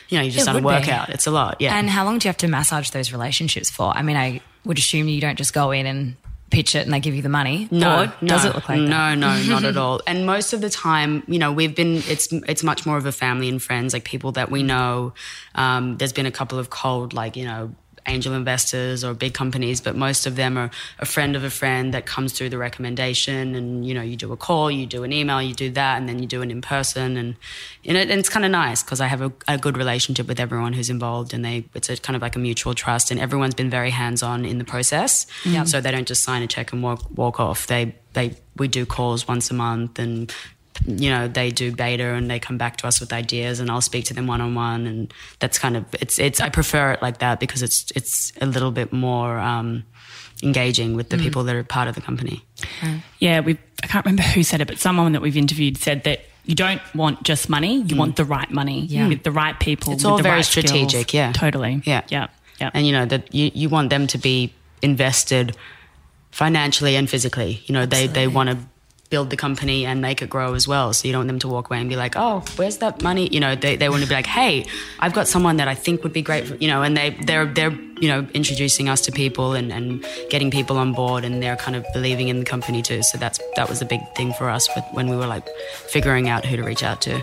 [0.10, 0.65] you know you just It done a be.
[0.65, 3.69] workout it's a lot yeah And how long do you have to massage those relationships
[3.71, 3.95] for?
[3.97, 6.17] I mean, I would assume you don't just go in and
[6.53, 7.67] pitch it and they give you the money.
[7.71, 9.17] No, Or does no, it look like no, that?
[9.17, 10.01] no, no, not at all.
[10.05, 13.11] And most of the time, you know, we've been it's it's much more of a
[13.11, 15.13] family and friends, like people that we know.
[15.55, 17.73] Um, there's been a couple of cold, like you know,
[18.07, 21.93] angel investors or big companies, but most of them are a friend of a friend
[21.93, 25.13] that comes through the recommendation, and you know, you do a call, you do an
[25.13, 27.35] email, you do that, and then you do it in person, and
[27.85, 30.39] and, it, and it's kind of nice because I have a, a good relationship with
[30.39, 33.55] everyone who's involved, and they it's a kind of like a mutual trust, and everyone's
[33.55, 35.25] been very hands on in the process,
[35.63, 37.67] so they don't just sign a check and walk walk off.
[37.67, 40.31] They they we do calls once a month and
[40.86, 43.81] you know they do beta and they come back to us with ideas and I'll
[43.81, 47.01] speak to them one on one and that's kind of it's it's I prefer it
[47.01, 49.83] like that because it's it's a little bit more um,
[50.41, 52.43] engaging with the people that are part of the company.
[53.19, 56.21] Yeah, we I can't remember who said it, but someone that we've interviewed said that
[56.45, 59.07] you don't want just money, you want the right money Yeah.
[59.07, 59.93] with the right people.
[59.93, 60.67] It's with all the very right skills.
[60.69, 61.31] strategic, yeah.
[61.31, 61.81] Totally.
[61.86, 62.01] Yeah.
[62.09, 62.27] Yeah.
[62.59, 62.71] Yeah.
[62.73, 65.55] And you know that you, you want them to be invested
[66.31, 67.62] financially and physically.
[67.65, 68.57] You know, they they want to
[69.13, 70.91] build the company and make it grow as well.
[70.91, 73.30] So you don't want them to walk away and be like, "Oh, where's that money?"
[73.32, 74.65] You know, they, they want to be like, "Hey,
[74.99, 77.45] I've got someone that I think would be great for," you know, and they they're
[77.45, 81.56] they're you know introducing us to people and and getting people on board and they're
[81.65, 83.04] kind of believing in the company too.
[83.04, 85.47] So that's that was a big thing for us when we were like
[85.95, 87.21] figuring out who to reach out to.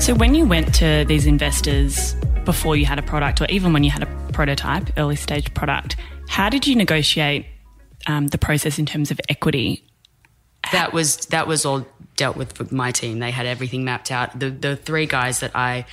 [0.00, 2.16] So when you went to these investors
[2.48, 5.96] before you had a product, or even when you had a prototype, early stage product,
[6.28, 7.44] how did you negotiate
[8.06, 9.84] um, the process in terms of equity?
[10.72, 13.18] that was that was all dealt with with my team.
[13.18, 14.38] They had everything mapped out.
[14.38, 15.84] The the three guys that I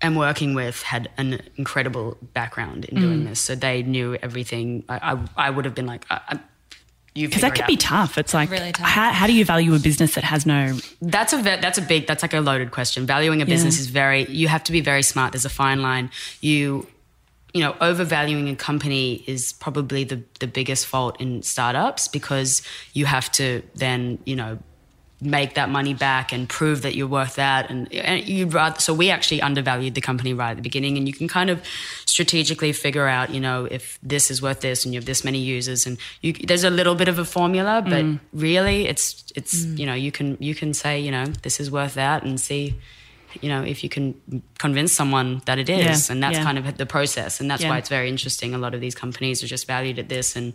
[0.00, 3.28] am working with had an incredible background in doing Mm.
[3.28, 4.84] this, so they knew everything.
[4.88, 6.38] I I, I would have been like, I,
[7.16, 8.18] Because that could it be tough.
[8.18, 8.86] It's like, Really tough.
[8.86, 10.78] How, how do you value a business that has no?
[11.00, 13.06] That's a that's a big that's like a loaded question.
[13.06, 13.82] Valuing a business Yeah.
[13.82, 15.32] is very you have to be very smart.
[15.32, 16.10] There's a fine line.
[16.40, 16.86] You
[17.54, 22.60] you know overvaluing a company is probably the the biggest fault in startups because
[22.92, 24.58] you have to then you know
[25.20, 27.70] make that money back and prove that you're worth that.
[27.70, 30.98] And, and you'd rather so we actually undervalued the company right at the beginning.
[30.98, 31.64] And you can kind of
[32.04, 35.38] strategically figure out you know if this is worth this and you have this many
[35.38, 35.86] users.
[35.86, 38.20] And you, there's a little bit of a formula but mm.
[38.32, 39.78] really it's it's mm.
[39.78, 42.74] you know you can you can say you know this is worth that and see
[43.40, 46.08] you know if you can convince someone that it is.
[46.08, 46.44] Yeah, and that's yeah.
[46.44, 47.40] kind of the process.
[47.40, 47.70] And that's Yeah.
[47.70, 48.54] why it's very interesting.
[48.54, 50.52] A lot of these companies are just valued at this and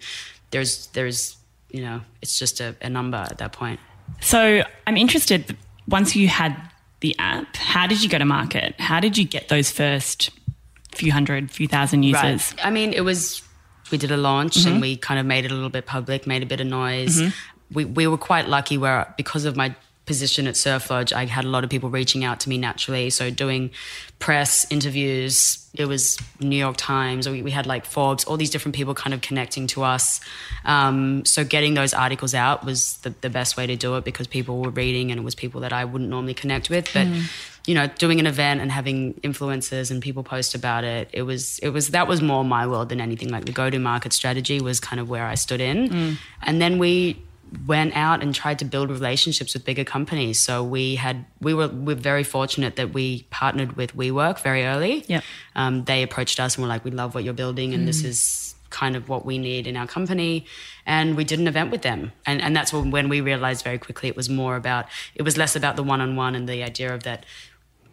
[0.52, 1.38] there's there's
[1.72, 3.80] you know it's just a, a number at that point
[4.20, 5.58] So I'm interested.
[5.88, 6.56] Once you had
[7.00, 8.76] the app, how did you go to market?
[8.80, 10.30] How did you get those first
[10.96, 12.54] few hundred, few thousand users?
[12.64, 13.42] I mean, it was
[13.92, 14.82] we did a launch and mm-hmm.
[14.82, 17.20] we kind of made it a little bit public, made a bit of noise.
[17.20, 17.30] Mm-hmm.
[17.74, 19.76] We we were quite lucky where because of my
[20.12, 23.10] position at Surf Lodge, I had a lot of people reaching out to me naturally.
[23.10, 23.72] So doing
[24.20, 28.50] press interviews, it was New York Times, or we, we had like Forbes, all these
[28.50, 30.20] different people kind of connecting to us.
[30.66, 34.28] Um, so getting those articles out was the, the best way to do it because
[34.28, 36.92] people were reading and it was people that I wouldn't normally connect with.
[36.94, 37.08] But
[37.66, 41.58] you know, doing an event and having influencers and people post about it, it was
[41.60, 43.30] it was that was more my world than anything.
[43.30, 46.80] Like the go to market strategy was kind of where I stood in, and then
[46.80, 47.22] we
[47.68, 50.40] went out and tried to build relationships with bigger companies.
[50.40, 54.66] So we had we were we are very fortunate that we partnered with WeWork very
[54.66, 55.04] early.
[55.08, 55.24] Yep.
[55.56, 58.56] Um, they approached us and were like, "We love what you're building, and this is
[58.70, 60.46] kind of what we need in our company."
[60.86, 63.78] And we did an event with them, and and that's when, when we realized very
[63.78, 64.86] quickly it was more about
[65.16, 67.26] it was less about the one on one and the idea of that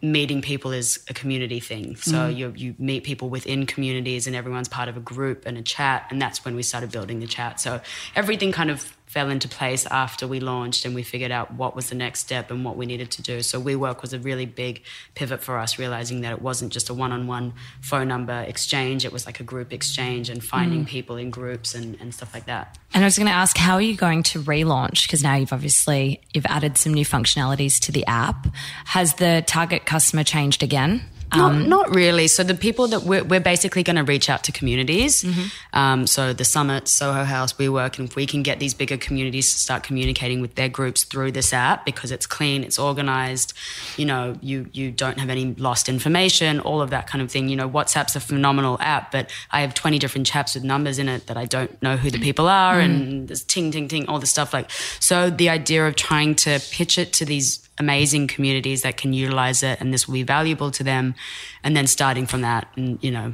[0.01, 1.95] meeting people is a community thing.
[1.97, 5.61] So you you meet people within communities and everyone's part of a group and a
[5.61, 7.59] chat and that's when we started building the chat.
[7.59, 7.81] So
[8.15, 11.89] everything kind of fell into place after we launched and we figured out what was
[11.89, 13.41] the next step and what we needed to do.
[13.41, 14.83] So WeWork was a really big
[15.15, 19.25] pivot for us realizing that it wasn't just a one-on-one phone number exchange, it was
[19.25, 20.87] like a group exchange and finding mm.
[20.87, 22.77] people in groups and, and stuff like that.
[22.93, 25.07] And I was going to ask, how are you going to relaunch?
[25.07, 28.45] Because now you've obviously you've added some new functionalities to the app.
[28.85, 31.01] Has the target customer changed again?
[31.35, 32.27] Not, um, not really.
[32.27, 35.23] So the people that we're, we're basically going to reach out to communities.
[35.23, 35.77] Mm-hmm.
[35.77, 39.53] Um, so the Summit, Soho House, WeWork, and if we can get these bigger communities
[39.53, 43.53] to start communicating with their groups through this app because it's clean, it's organized.
[43.97, 47.49] You know, you you don't have any lost information, all of that kind of thing.
[47.49, 51.07] You know, WhatsApp's a phenomenal app, but I have twenty different chats with numbers in
[51.07, 52.91] it that I don't know who the people are, mm-hmm.
[52.91, 54.71] and there's ting ting ting, all the stuff like.
[54.99, 59.63] So the idea of trying to pitch it to these amazing communities that can utilize
[59.63, 61.15] it and this will be valuable to them.
[61.63, 63.33] And then starting from that and you know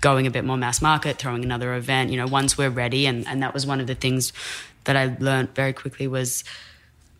[0.00, 3.06] going a bit more mass market throwing another event you know once we're ready.
[3.06, 4.32] And, and that was one of the things
[4.84, 6.42] that i learned very quickly was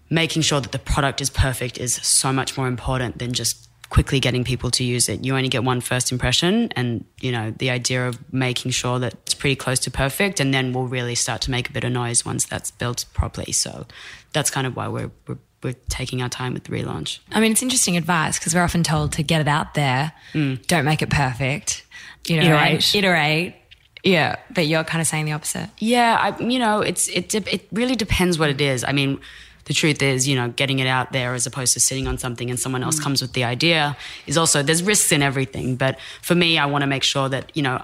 [0.09, 4.21] making sure that the product is perfect is so much more important than just quickly
[4.21, 5.25] getting people to use it.
[5.25, 9.15] You only get one first impression and you know the idea of making sure that
[9.27, 11.93] it's pretty close to perfect and then we'll really start to make a bit of
[11.93, 13.53] noise once that's built properly.
[13.53, 13.87] So
[14.33, 17.19] that's kind of why we're, we're we're taking our time with the relaunch.
[17.33, 20.65] I mean, it's interesting advice because we're often told to get it out there, mm.
[20.67, 21.85] don't make it perfect,
[22.27, 22.95] you know, Iterate.
[22.95, 23.55] iterate.
[24.03, 25.69] Yeah, but you're kind of saying the opposite.
[25.79, 28.83] Yeah, I, you know, it's it it really depends what it is.
[28.83, 29.21] I mean,
[29.67, 32.49] the truth is, you know, getting it out there as opposed to sitting on something
[32.49, 33.03] and someone else mm.
[33.03, 33.97] comes with the idea
[34.27, 35.77] is also there's risks in everything.
[35.77, 37.83] But for me, I want to make sure that you know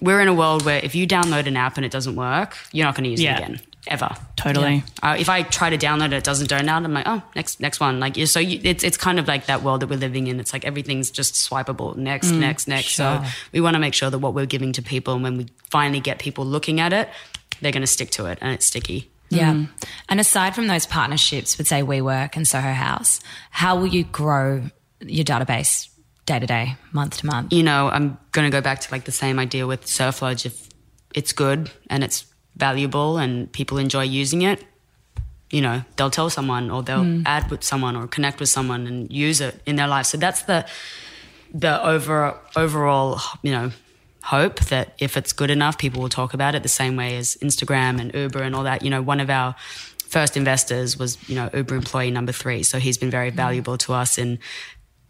[0.00, 2.84] we're in a world where if you download an app and it doesn't work, you're
[2.84, 3.38] not going to use Yeah.
[3.38, 4.14] it again ever.
[4.36, 4.84] Totally.
[5.02, 6.84] Uh, if I try to download it, it doesn't download.
[6.84, 8.00] I'm like, oh, next next one.
[8.00, 10.40] Like, so you, it's it's kind of like that world that we're living in.
[10.40, 11.96] It's like everything's just swipeable.
[11.96, 12.94] Next, next, next.
[12.94, 15.46] So we want to make sure that what we're giving to people, and when we
[15.70, 17.08] finally get people looking at it,
[17.60, 19.10] they're going to stick to it, and it's sticky.
[19.28, 19.64] Yeah.
[20.08, 23.20] And aside from those partnerships with, say, WeWork and Soho House,
[23.50, 24.62] how will you grow
[25.00, 25.88] your database
[26.26, 27.52] day to day, month to month?
[27.52, 30.46] You know, I'm going to go back to like the same idea with Surf Lodge.
[30.46, 30.68] If
[31.14, 34.64] it's good and it's valuable and people enjoy using it,
[35.50, 37.22] you know, they'll tell someone or they'll hmm.
[37.24, 40.06] add with someone or connect with someone and use it in their life.
[40.06, 40.66] So that's the
[41.54, 43.70] the over overall, you know,
[44.24, 47.36] hope that if it's good enough, people will talk about it the same way as
[47.40, 48.82] Instagram and Uber and all that.
[48.82, 49.54] You know, one of our
[50.08, 52.62] first investors was, you know, Uber employee number three.
[52.62, 53.36] So he's been very hmm.
[53.36, 54.38] valuable to us in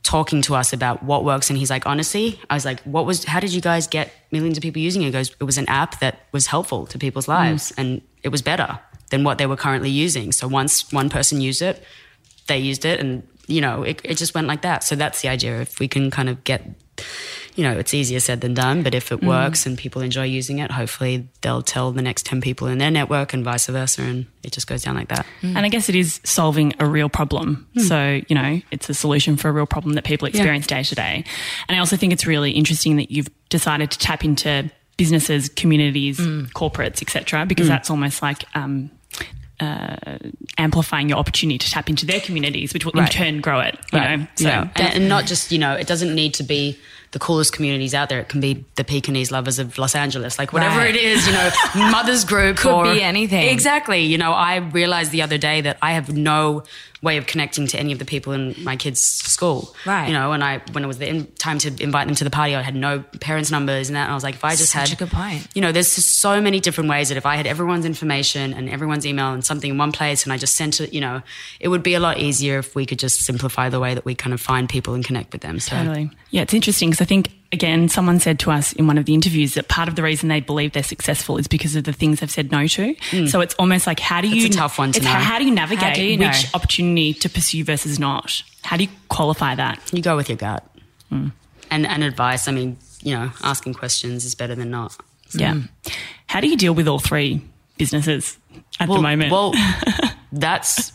[0.07, 1.51] talking to us about what works.
[1.51, 4.57] And he's like, honestly, I was like, what was, how did you guys get millions
[4.57, 5.07] of people using it?
[5.07, 7.35] He goes, it was an app that was helpful to people's mm.
[7.35, 8.79] lives and it was better
[9.11, 10.33] than what they were currently using.
[10.33, 11.83] So once one person used it,
[12.47, 14.85] they used it and, you know, it, it just went like that.
[14.85, 15.61] So that's the idea.
[15.61, 16.62] If we can kind of get,
[17.54, 19.26] you know, it's easier said than done, but if it mm.
[19.26, 22.90] works and people enjoy using it, hopefully they'll tell the next 10 people in their
[22.90, 24.02] network and vice versa.
[24.02, 25.26] And it just goes down like that.
[25.40, 25.56] Mm.
[25.56, 27.66] And I guess it is solving a real problem.
[27.76, 27.82] Mm.
[27.82, 30.94] So, you know, it's a solution for a real problem that people experience day to
[30.94, 31.24] day.
[31.68, 36.18] And I also think it's really interesting that you've decided to tap into businesses, communities,
[36.18, 38.90] corporates, etc., because that's almost like um,
[39.61, 39.97] uh,
[40.59, 43.79] amplifying your opportunity to tap into their communities, which will in turn grow it.
[43.92, 44.69] You know, so yeah.
[44.77, 46.79] and, and not just you know it doesn't need to be
[47.12, 50.53] the coolest communities out there it can be the pekingese lovers of los angeles like
[50.53, 50.95] whatever Right.
[50.95, 51.51] it is you know
[51.90, 53.49] mothers group Could or be anything.
[53.49, 56.64] exactly you know i realized the other day that i have no
[57.03, 60.09] way of connecting to any of the people in my kids school Right.
[60.09, 62.29] you know and i when it was the in, time to invite them to the
[62.31, 64.73] party i had no parents numbers and that and i was like if i just
[64.73, 65.47] Such had a good point.
[65.55, 68.69] you know, there's just so many different ways that if I had everyone's information and
[68.69, 71.22] everyone's email and something in one place and I just sent it, you know,
[71.61, 74.14] it would be a lot easier if we could just simplify the way that we
[74.14, 75.61] kind of find people and connect with them.
[75.61, 76.11] So Totally.
[76.30, 79.14] Yeah, it's interesting because I think, again, someone said to us in one of the
[79.14, 82.20] interviews that part of the reason they believe they're successful is because of the things
[82.20, 82.94] they've said no to.
[83.28, 84.42] So it's almost like, how do you.
[84.42, 84.46] Hmm.
[84.46, 85.12] It's a tough one to it's know.
[85.12, 86.50] How, how do you navigate How do you which know?
[86.54, 88.42] opportunity to pursue versus not?
[88.62, 89.80] How do you qualify that?
[89.92, 90.66] you go with your gut.
[91.11, 91.32] And,
[91.87, 94.96] and advice, I mean, you know, asking questions is better than not.
[95.32, 95.61] Yeah.
[96.26, 97.42] How do you deal with all three
[97.78, 98.38] businesses
[98.80, 99.32] at Well, the moment?
[99.32, 99.52] well,
[100.32, 100.92] that's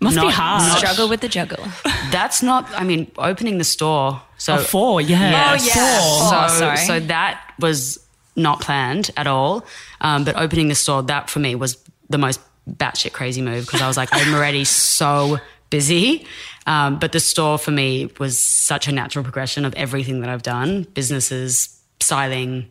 [0.00, 0.62] must be hard.
[0.62, 1.64] not- Struggle with the juggle.
[2.10, 2.68] that's not.
[2.74, 4.22] I mean, opening the store.
[4.36, 5.50] So Oh, four, yeah.
[5.58, 5.98] Oh, yeah.
[6.00, 6.30] Four.
[6.30, 6.48] Four.
[6.48, 6.76] so, sorry.
[6.76, 7.98] so that was
[8.36, 9.64] not planned at all.
[10.00, 11.76] Um, but opening the store, that for me was
[12.08, 12.40] the most
[12.70, 15.38] batshit crazy move because I was like, I'm already so
[15.70, 16.24] busy.
[16.66, 20.42] Um, but the store for me was such a natural progression of everything that I've
[20.42, 22.68] done businesses, styling,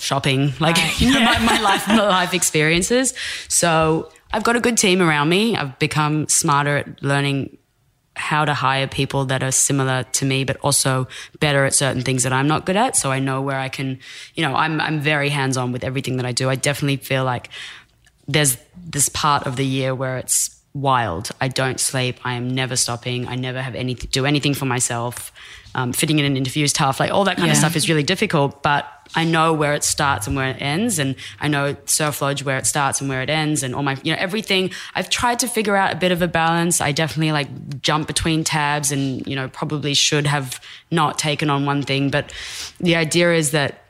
[0.00, 3.14] shopping, like you know, my, my life, my life experiences.
[3.48, 5.56] So I've got a good team around me.
[5.56, 7.56] I've become smarter at learning
[8.18, 11.06] how to hire people that are similar to me, but also
[11.38, 12.96] better at certain things that I'm not good at.
[12.96, 14.00] So I know where I can,
[14.34, 16.50] you know, I'm, I'm very hands on with everything that I do.
[16.50, 17.48] I definitely feel like
[18.26, 21.30] there's this part of the year where it's wild.
[21.40, 22.18] I don't sleep.
[22.24, 23.26] I am never stopping.
[23.26, 25.32] I never have any do anything for myself.
[25.78, 26.98] Um, fitting in an interview is tough.
[26.98, 27.52] Like all that kind Yeah.
[27.52, 28.62] of stuff is really difficult.
[28.64, 32.42] But I know where it starts and where it ends, and I know Surf Lodge
[32.42, 34.70] where it starts and where it ends, and all my you know everything.
[34.96, 36.80] I've tried to figure out a bit of a balance.
[36.80, 40.60] I definitely like jump between tabs, and you know probably should have
[40.90, 42.10] not taken on one thing.
[42.10, 42.32] But
[42.80, 43.84] the idea is that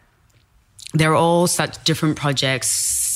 [0.92, 3.07] they're all such different projects.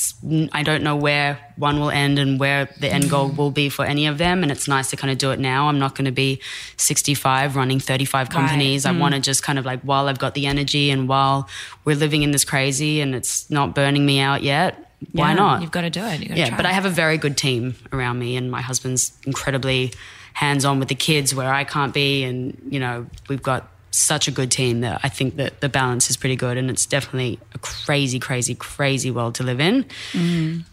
[0.53, 3.83] I don't know where one will end and where the end goal will be for
[3.83, 4.41] any of them.
[4.41, 5.67] And it's nice to kind of do it now.
[5.67, 6.41] I'm not going to be
[6.77, 8.85] 65 running 35 companies.
[8.85, 8.99] I mm.
[8.99, 11.49] want to just kind of like, while I've got the energy and while
[11.83, 15.61] we're living in this crazy and it's not burning me out yet, why not?
[15.61, 16.19] You've got to do it.
[16.19, 16.57] You've got to yeah, try.
[16.57, 19.91] but I have a very good team around me, and my husband's incredibly
[20.33, 22.23] hands on with the kids where I can't be.
[22.23, 26.09] And, you know, we've got such a good team that I think that the balance
[26.09, 26.57] is pretty good.
[26.57, 29.85] And it's definitely a crazy, crazy, crazy world to live in.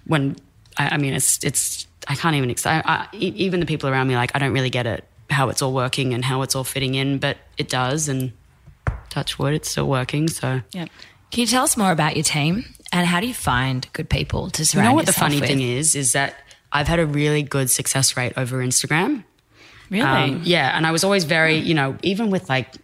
[0.06, 0.36] When,
[0.76, 4.16] I, I mean, it's, it's, I can't even, I, I, even the people around me,
[4.16, 6.94] like, I don't really get it, how it's all working and how it's all fitting
[6.94, 8.08] in, but it does.
[8.08, 8.32] And
[9.10, 10.28] touch wood, it's still working.
[10.28, 10.86] So, Yeah.
[11.30, 14.50] Can you tell us more about your team and how do you find good people
[14.50, 15.48] to You surround know what the funny with?
[15.48, 15.94] thing is?
[15.94, 16.34] Is that
[16.72, 19.22] I've had a really good success rate over Instagram.
[19.90, 20.02] Really?
[20.02, 22.74] Um, yeah, and I was always very, you know, even with like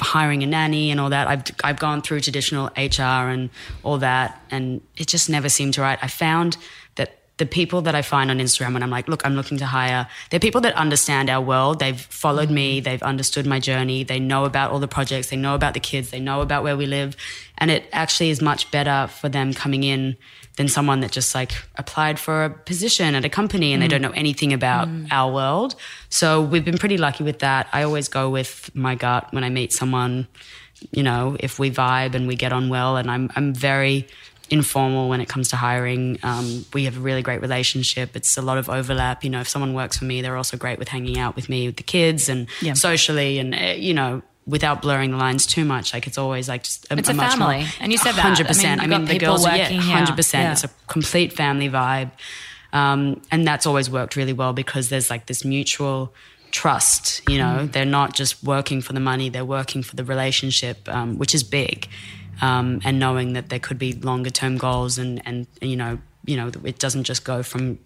[0.00, 3.50] hiring a nanny and all that, I've I've gone through traditional HR and
[3.82, 5.98] all that, and it just never seemed to right.
[6.02, 6.56] I found
[6.96, 9.66] that the people that I find on Instagram when I'm like, look, I'm looking to
[9.66, 11.78] hire, they're people that understand our world.
[11.78, 12.84] They've followed me, mm-hmm.
[12.84, 16.10] they've understood my journey, they know about all the projects, they know about the kids,
[16.10, 17.16] they know about where we live,
[17.58, 20.16] and it actually is much better for them coming in
[20.56, 24.02] than someone that just like applied for a position at a company and they don't
[24.02, 25.74] know anything about our world.
[26.10, 27.68] So we've been pretty lucky with that.
[27.72, 30.26] I always go with my gut when I meet someone,
[30.90, 32.98] you know, if we vibe and we get on well.
[32.98, 34.06] And I'm, I'm very
[34.50, 36.18] informal when it comes to hiring.
[36.22, 38.14] Um, we have a really great relationship.
[38.14, 39.24] It's a lot of overlap.
[39.24, 41.66] You know, if someone works for me, they're also great with hanging out with me,
[41.68, 42.74] with the kids and Yeah.
[42.74, 45.94] socially and, uh, you know, without blurring the lines too much.
[45.94, 47.66] Like it's always like just a, It's a much more- family.
[47.80, 48.24] And you said that.
[48.24, 48.80] I mean, 100%.
[48.80, 50.06] I mean, the girls are, working yeah, here.
[50.16, 50.32] 100%.
[50.34, 50.52] Yeah.
[50.52, 52.10] It's a complete family vibe.
[52.72, 56.14] Um, and that's always worked really well because there's like this mutual
[56.50, 60.86] trust, you know, they're not just working for the money, they're working for the relationship,
[60.88, 61.88] um, which is big.
[62.40, 66.36] Um, and knowing that there could be longer term goals and, and, you know, you
[66.36, 67.78] know, it doesn't just go from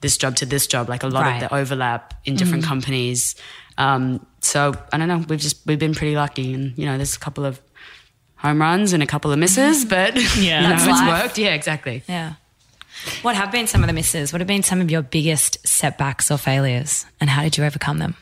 [0.00, 1.42] this job to this job, like a lot Right.
[1.42, 3.34] of the overlap in different companies.
[3.78, 7.16] Um, so I don't know, we've just, we've been pretty lucky and, you know, there's
[7.16, 7.60] a couple of
[8.36, 9.88] home runs and a couple of misses, mm.
[9.90, 10.62] but Yeah.
[10.62, 11.22] you know, it's life.
[11.22, 11.38] worked.
[11.38, 12.02] Yeah, exactly.
[12.08, 12.34] Yeah.
[13.22, 14.32] What have been some of the misses?
[14.32, 17.06] What have been some of your biggest setbacks or failures?
[17.20, 18.16] And how did you overcome them?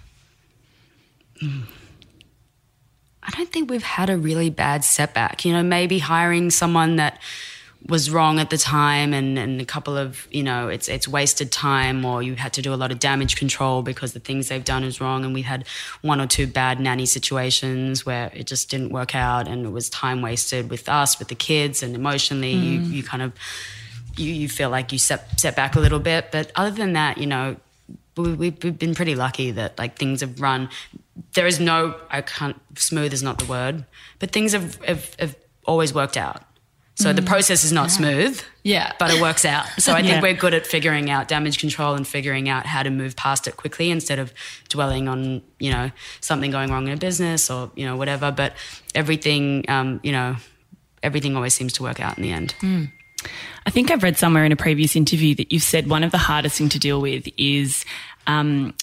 [3.23, 5.45] I don't think we've had a really bad setback.
[5.45, 7.21] You know, maybe hiring someone that
[7.87, 11.51] was wrong at the time and, and a couple of, you know, it's it's wasted
[11.51, 14.65] time or you had to do a lot of damage control because the things they've
[14.65, 15.67] done is wrong and we had
[16.03, 19.89] one or two bad nanny situations where it just didn't work out and it was
[19.89, 22.91] time wasted with us, with the kids and emotionally you, mm.
[22.91, 23.33] you kind of
[24.17, 26.31] you, you feel like you set set back a little bit.
[26.31, 27.57] But other than that, you know,
[28.17, 30.69] we, we've we've been pretty lucky that like things have run.
[31.35, 33.85] There is no, I can't, smooth is not the word,
[34.19, 36.43] but things have, have, have always worked out.
[37.03, 38.93] So the process is not smooth, Yeah.
[38.99, 39.65] but it works out.
[39.79, 40.21] So I think Yeah.
[40.23, 43.57] we're good at figuring out damage control and figuring out how to move past it
[43.57, 44.33] quickly instead of
[44.69, 45.91] dwelling on, you know,
[46.21, 48.31] something going wrong in a business or, you know, whatever.
[48.31, 48.53] But
[48.95, 50.37] everything, um, you know,
[51.03, 52.55] everything always seems to work out in the end.
[53.67, 56.19] I think I've read somewhere in a previous interview that you've said one of the
[56.19, 57.85] hardest thing to deal with is
[58.27, 58.75] um,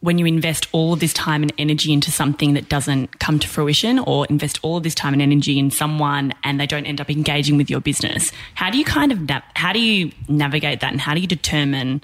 [0.00, 3.48] when you invest all of this time and energy into something that doesn't come to
[3.48, 7.00] fruition, or invest all of this time and energy in someone and they don't end
[7.00, 8.30] up engaging with your business.
[8.54, 11.26] How do you kind of na- how do you navigate that, and how do you
[11.26, 12.00] determine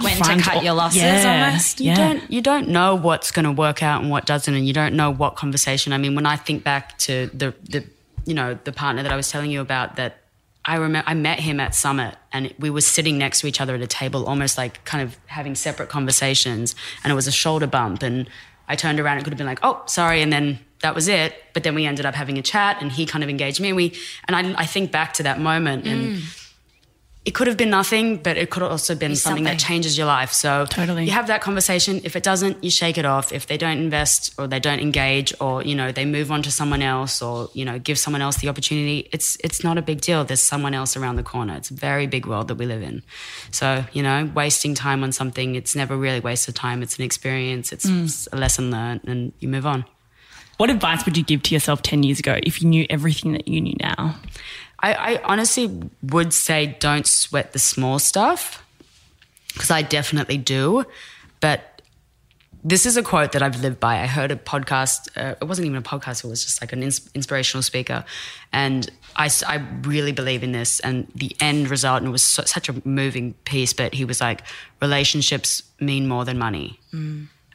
[0.00, 1.78] When to cut or- your losses Yeah, almost?
[1.80, 1.94] you yeah.
[1.94, 4.94] don't you don't know what's going to work out and what doesn't and you don't
[4.96, 7.84] know what conversation i mean when i think back to the the
[8.24, 10.18] you know the partner that i was telling you about that
[10.66, 13.74] i remember i met him at summit and we were sitting next to each other
[13.74, 17.66] at a table almost like kind of having separate conversations and it was a shoulder
[17.66, 18.28] bump and
[18.68, 21.34] i turned around and could have been like oh sorry and then that was it.
[21.54, 23.76] But then we ended up having a chat and he kind of engaged me and
[23.76, 23.94] we
[24.28, 26.45] and i, I think back to that moment and mm.
[27.26, 30.06] It could have been nothing, but it could have also been something, that changes your
[30.06, 30.32] life.
[30.32, 31.06] So Totally.
[31.06, 32.00] you have that conversation.
[32.04, 33.32] If it doesn't, you shake it off.
[33.32, 36.52] If they don't invest or they don't engage or, you know, they move on to
[36.52, 40.02] someone else or, you know, give someone else the opportunity, it's it's not a big
[40.02, 40.24] deal.
[40.24, 41.56] There's someone else around the corner.
[41.56, 43.02] It's a very big world that we live in.
[43.50, 46.80] So, you know, wasting time on something, it's never really wasted time.
[46.80, 47.72] It's an experience.
[47.72, 49.84] It's, it's a lesson learned and you move on.
[50.58, 53.46] What advice would you give to yourself 10 years ago if you knew everything that
[53.46, 54.14] you knew now?
[54.80, 58.64] I, I honestly would say don't sweat the small stuff
[59.52, 60.84] because I definitely do.
[61.40, 61.82] But
[62.62, 64.00] this is a quote that I've lived by.
[64.00, 66.82] I heard a podcast, uh, it wasn't even a podcast, it was just like an
[66.82, 68.04] ins- inspirational speaker.
[68.52, 69.30] And I
[69.82, 70.80] really believe in this.
[70.80, 74.20] And the end result, and it was so, such a moving piece, but he was
[74.20, 74.42] like,
[74.82, 76.80] relationships mean more than money.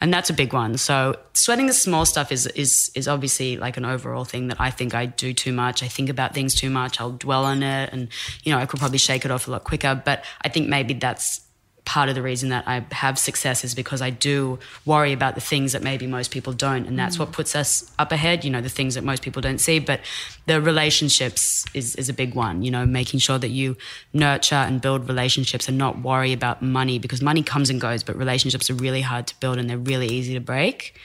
[0.01, 0.77] And that's a big one.
[0.77, 4.71] So sweating the small stuff is is is obviously like an overall thing that I
[4.71, 5.83] think I do too much.
[5.83, 6.99] I think about things too much.
[6.99, 8.07] I'll dwell on it, and
[8.43, 10.01] you know I could probably shake it off a lot quicker.
[10.03, 11.41] But I think maybe that's
[11.85, 15.41] part of the reason that I have success is because I do worry about the
[15.41, 18.45] things that maybe most people don't, and that's what puts us up ahead.
[18.45, 19.79] You know, the things that most people don't see.
[19.79, 20.01] But
[20.45, 22.61] the relationships is is a big one.
[22.63, 23.77] You know, making sure that you
[24.13, 28.15] nurture and build relationships and not worry about money because money comes and goes, but
[28.15, 30.99] relationships are really hard to build and they're really easy to break.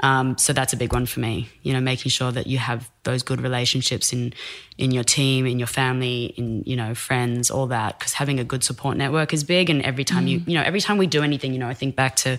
[0.00, 1.48] Um, so that's a big one for me.
[1.62, 4.32] You know, making sure that you have those good relationships in
[4.76, 7.98] in your team, in your family, in you know friends, all that.
[7.98, 9.70] Because having a good support network is big.
[9.70, 10.48] And every time you mm.
[10.48, 12.38] you know every time we do anything, you know, I think back to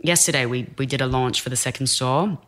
[0.00, 2.38] yesterday we we did a launch for the second store.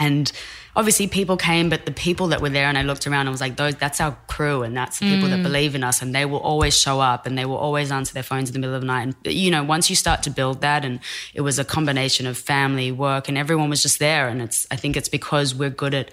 [0.00, 0.30] And
[0.74, 3.40] obviously people came, but the people that were there and I looked around and was
[3.40, 5.44] like, those that's our crew and that's the people that mm.
[5.44, 8.24] believe in us and they will always show up and they will always answer their
[8.24, 9.02] phones in the middle of the night.
[9.02, 10.98] And you know, once you start to build that and
[11.32, 14.28] it was a combination of family, work, and everyone was just there.
[14.28, 16.10] And it's I think it's because we're good at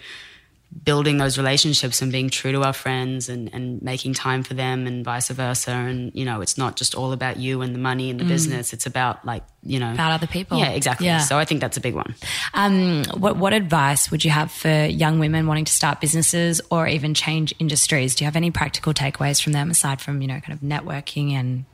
[0.83, 4.87] building those relationships and being true to our friends and, and making time for them
[4.87, 5.71] and vice versa.
[5.71, 8.71] And, you know, it's not just all about you and the money and the business.
[8.71, 10.57] It's about like, you know, About other people.
[10.57, 11.07] Yeah, exactly.
[11.07, 11.19] Yeah.
[11.19, 12.15] So I think that's a big one.
[12.53, 16.87] Um, what what advice would you have for young women wanting to start businesses or
[16.87, 18.15] even change industries?
[18.15, 21.33] Do you have any practical takeaways from them aside from you know kind of networking
[21.33, 21.65] and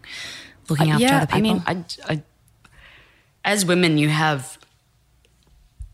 [0.69, 1.37] looking after other people?
[1.37, 2.23] I mean, I, I,
[3.45, 4.57] as women, you have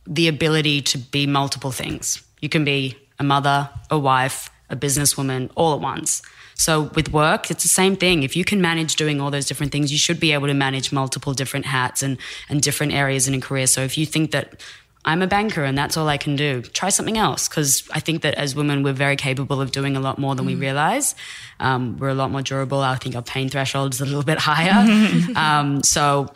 [0.07, 2.23] the ability to be multiple things.
[2.43, 6.21] You can be a mother, a wife, a businesswoman, all at once.
[6.55, 8.23] So with work, it's the same thing.
[8.23, 10.91] If you can manage doing all those different things, you should be able to manage
[10.91, 12.17] multiple different hats and,
[12.49, 13.65] and different areas in a career.
[13.65, 14.61] So if you think that
[15.05, 17.47] I'm a banker and that's all I can do, try something else.
[17.47, 20.45] Because I think that as women, we're very capable of doing a lot more than
[20.45, 21.15] we realize.
[21.61, 22.81] Um, we're a lot more durable.
[22.81, 24.85] I think our pain threshold is a little bit higher.
[25.37, 26.27] um, so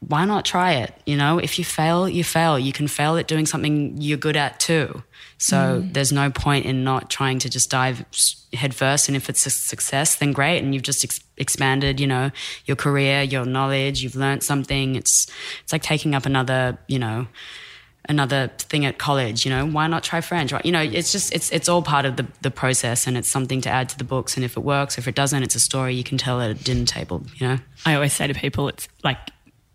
[0.00, 0.94] why not try it?
[1.06, 2.58] You know, if you fail, you fail.
[2.58, 5.02] You can fail at doing something you're good at too.
[5.38, 5.92] So mm.
[5.92, 8.04] there's no point in not trying to just dive
[8.52, 9.08] headfirst.
[9.08, 10.62] And if it's a success, then great.
[10.62, 12.30] And you've just ex- expanded, you know,
[12.66, 14.02] your career, your knowledge.
[14.02, 14.96] You've learned something.
[14.96, 15.26] It's
[15.62, 17.26] it's like taking up another, you know,
[18.08, 19.46] another thing at college.
[19.46, 20.52] You know, why not try French?
[20.52, 20.64] Right?
[20.64, 23.62] You know, it's just it's it's all part of the the process, and it's something
[23.62, 24.36] to add to the books.
[24.36, 26.54] And if it works, if it doesn't, it's a story you can tell at a
[26.54, 27.24] dinner table.
[27.36, 27.58] You know.
[27.86, 29.18] I always say to people, it's like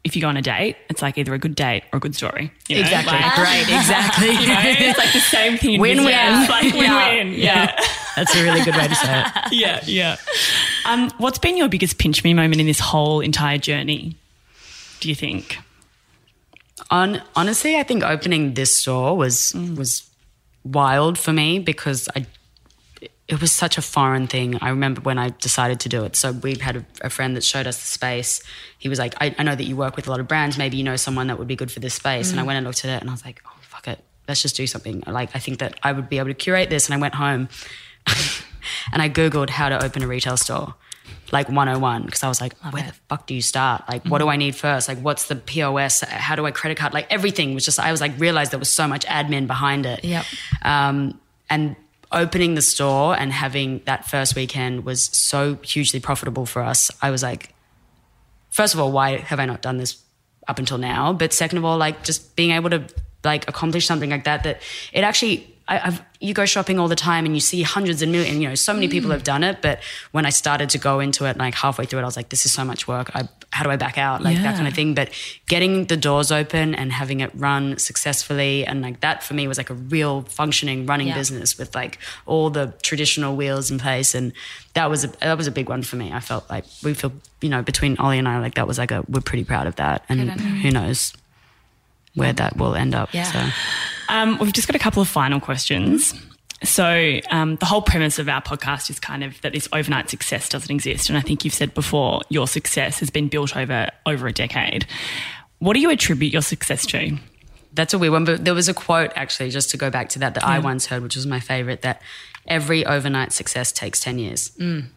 [0.03, 2.15] if you go on a date, it's like either a good date or a good
[2.15, 2.51] story.
[2.67, 2.81] you know?
[2.81, 3.13] Exactly.
[3.13, 3.77] Like, Great.
[3.77, 4.27] Exactly.
[4.31, 5.79] you know, it's like the same thing.
[5.79, 6.05] Win-win.
[6.07, 6.49] business.
[6.49, 7.09] Like Yeah.
[7.09, 7.39] win-win.
[7.39, 7.75] Yeah.
[8.15, 9.27] That's a really good way to say it.
[9.53, 9.79] yeah.
[9.85, 10.15] Yeah.
[10.85, 14.15] Um, what's been your biggest pinch me moment in this whole entire journey?
[15.01, 15.57] Do you think?
[16.89, 20.09] On honestly, I think opening this store was was
[20.63, 22.25] wild for me because I
[23.32, 24.57] it was such a foreign thing.
[24.61, 26.17] I remember when I decided to do it.
[26.17, 28.43] So we had a, a friend that showed us the space.
[28.77, 30.57] He was like, I, I know that you work with a lot of brands.
[30.57, 32.32] Maybe you know someone that would be good for this space.
[32.32, 34.03] And I went and looked at it and I was like, oh, fuck it.
[34.27, 35.01] Let's just do something.
[35.07, 36.88] Like, I think that I would be able to curate this.
[36.88, 37.47] And I went home
[38.91, 40.75] and I Googled how to open a retail store,
[41.32, 43.86] like 101, because I was like, where the fuck do you start?
[43.88, 44.89] Like, what do I need first?
[44.89, 46.01] Like, what's the POS?
[46.01, 46.93] How do I credit card?
[46.93, 50.03] Like, everything was just, I was like, realized there was so much admin behind it.
[50.03, 50.25] Yep.
[50.63, 51.17] Um,
[51.49, 51.77] and
[52.12, 56.91] opening the store and having that first weekend was so hugely profitable for us.
[57.01, 57.53] I was like,
[58.49, 60.01] first of all, why have I not done this
[60.47, 61.14] up until now?
[61.14, 62.86] But second of all, like just being able to
[63.24, 66.97] like accomplish something like that, that it actually, I, I've, you go shopping all the
[66.97, 69.61] time and you see hundreds and millions, you know, so many people have done it.
[69.61, 69.80] But
[70.11, 72.45] when I started to go into it, like halfway through it, I was like, this
[72.45, 73.09] is so much work.
[73.15, 74.22] I, how do I back out?
[74.22, 74.93] Like that kind of thing.
[74.95, 75.09] But
[75.47, 79.57] getting the doors open and having it run successfully and like that for me was
[79.57, 81.15] like a real functioning running Yeah.
[81.15, 84.13] business with like all the traditional wheels in place.
[84.13, 84.34] And
[84.74, 86.11] that was a, that was a big one for me.
[86.11, 88.91] I felt like we feel, you know, between Ollie and I, like that was like
[88.91, 90.03] a, we're pretty proud of that.
[90.09, 91.13] And who knows
[92.13, 93.13] where that will end up.
[93.13, 93.24] Yeah.
[93.24, 93.49] So.
[94.12, 96.14] Um, we've just got a couple of final questions.
[96.64, 100.47] So, um, the whole premise of our podcast is kind of that this overnight success
[100.47, 101.09] doesn't exist.
[101.09, 104.86] And I think you've said before, your success has been built over over a decade.
[105.57, 107.18] What do you attribute your success to?
[107.74, 110.20] That's a weird one, but there was a quote actually, just to go back to
[110.20, 112.01] that, that I once heard, which was my favorite that
[112.47, 114.51] every overnight success takes 10 years.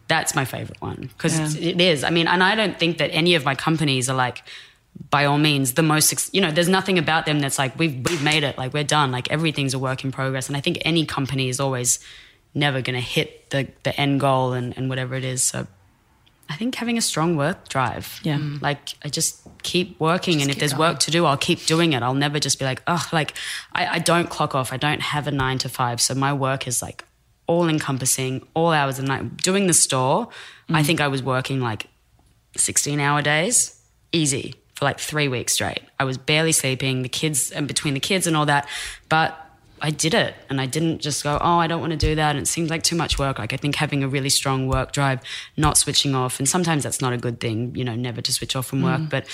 [0.09, 1.71] That's my favorite one because Yeah.
[1.71, 2.03] it is.
[2.03, 4.43] I mean, and I don't think that any of my companies are like,
[5.11, 8.23] by all means, the most, you know, there's nothing about them that's like, we've, we've
[8.23, 10.49] made it, like we're done, like everything's a work in progress.
[10.49, 11.99] And I think any company is always
[12.55, 15.43] never going to hit the, the end goal and, and whatever it is.
[15.43, 15.67] So
[16.49, 18.21] I think having a strong work drive.
[18.23, 18.39] Yeah.
[18.39, 18.63] Mm.
[18.63, 20.93] Like I just keep working and if there's going.
[20.93, 22.03] work to do, I'll keep doing it.
[22.03, 23.35] I'll never just be like, oh, like
[23.73, 24.73] I, I don't clock off.
[24.73, 26.01] I don't have a nine to five.
[26.01, 27.05] So my work is like
[27.47, 29.37] all encompassing, all hours of the night.
[29.39, 30.29] Doing the store,
[30.69, 31.87] I think I was working like
[32.57, 33.81] 16 hour days,
[34.13, 34.55] easy
[34.85, 35.81] for like three weeks straight.
[35.99, 38.69] I was barely sleeping, the kids, and between the kids and all that.
[39.09, 39.41] But
[39.81, 42.37] I did it and I didn't just go, oh, I don't want to do that.
[42.37, 43.39] And it seemed like too much work.
[43.39, 45.21] Like I think having a really strong work drive,
[45.57, 48.57] not switching off, and sometimes that's not a good thing, you know, never to switch
[48.57, 49.11] off from work, mm.
[49.11, 49.27] but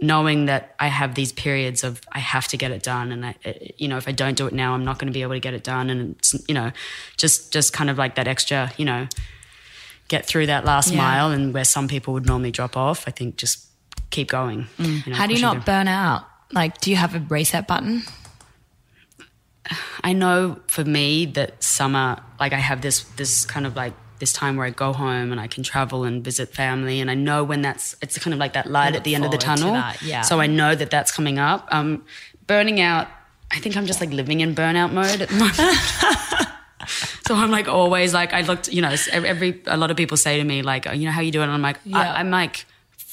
[0.00, 3.10] knowing that I have these periods of I have to get it done.
[3.12, 5.12] And I, eh, you know, if I don't do it now, I'm not going to
[5.12, 5.90] be able to get it done.
[5.90, 6.70] And it's, you know,
[7.16, 9.08] just, just kind of like that extra, you know,
[10.08, 10.98] get through that last Yeah.
[10.98, 13.67] mile and where some people would normally drop off, I think just
[14.10, 14.66] keep going.
[14.78, 16.26] you know, How do you not burn out?
[16.52, 18.02] Like, do you have a reset button?
[20.02, 24.32] I know for me that summer, like I have this this kind of like this
[24.32, 27.44] time where I go home and I can travel and visit family, and I know
[27.44, 29.74] when that's it's kind of like that light at the end of the tunnel.
[29.74, 30.22] that, yeah.
[30.22, 31.68] So I know that that's coming up.
[31.70, 32.04] Um,
[32.46, 33.08] burning out,
[33.50, 35.54] I think I'm just like living in burnout mode at the moment.
[37.26, 40.38] so I'm like always like I looked, you know, every a lot of people say
[40.38, 41.44] to me like, you know, how you doing?
[41.44, 41.98] And I'm like, Yeah.
[41.98, 42.64] I, I'm like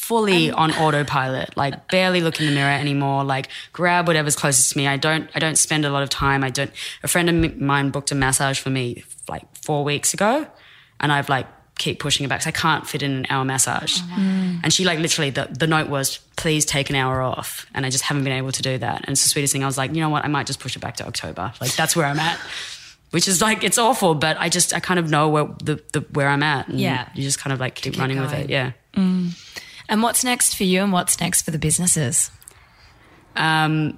[0.08, 3.24] fully on autopilot, like barely look in the mirror anymore.
[3.24, 4.88] Like grab whatever's closest to me.
[4.88, 6.44] I don't I don't spend a lot of time.
[6.44, 6.72] I don't.
[7.04, 10.46] A friend of mine booked a massage for me like four weeks ago,
[11.00, 11.48] and I've like
[11.78, 12.40] keep pushing it back.
[12.42, 13.98] cuz I can't fit in an hour massage.
[14.00, 14.62] Mm.
[14.64, 17.90] And she like literally the the note was please take an hour off, and I
[17.90, 18.98] just haven't been able to do that.
[19.04, 19.64] And it's the sweetest thing.
[19.64, 20.24] I was like, you know what?
[20.24, 21.52] I might just push it back to October.
[21.60, 22.40] Like that's where I'm at.
[23.12, 26.02] Which is like it's awful, but I just I kind of know where the, the
[26.12, 26.68] where I'm at.
[26.68, 27.08] And Yeah.
[27.16, 28.50] you just kind of like keep, keep running with it.
[28.50, 28.72] Yeah.
[28.96, 29.32] Mm.
[29.88, 32.32] And what's next for you and what's next for the businesses?
[33.36, 33.98] um,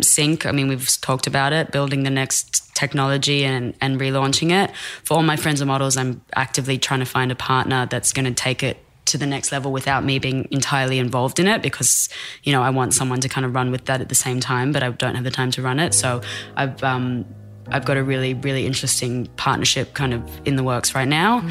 [0.00, 0.44] Cinq.
[0.44, 4.74] I mean, we've talked about it, building the next technology and, and relaunching it.
[5.04, 8.24] For all my friends are models, I'm actively trying to find a partner that's going
[8.24, 12.08] to take it to the next level without me being entirely involved in it because,
[12.42, 14.72] you know, I want someone to kind of run with that at the same time,
[14.72, 15.94] but I don't have the time to run it.
[15.94, 16.22] So
[16.56, 17.24] I've, um,
[17.68, 21.48] I've got a really, really interesting partnership kind of in the works right now.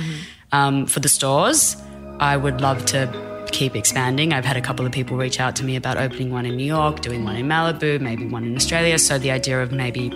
[0.51, 1.77] Um, for the stores,
[2.19, 4.33] I would love to keep expanding.
[4.33, 6.65] I've had a couple of people reach out to me about opening one in New
[6.65, 8.99] York, doing one in Malibu, maybe one in Australia.
[8.99, 10.09] So the idea of maybe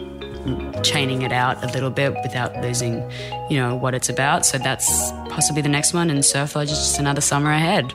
[0.83, 3.09] chaining it out a little bit without losing,
[3.49, 4.45] you know, what it's about.
[4.45, 6.09] So that's possibly the next one.
[6.09, 7.93] And Surf Lodge is just another summer ahead.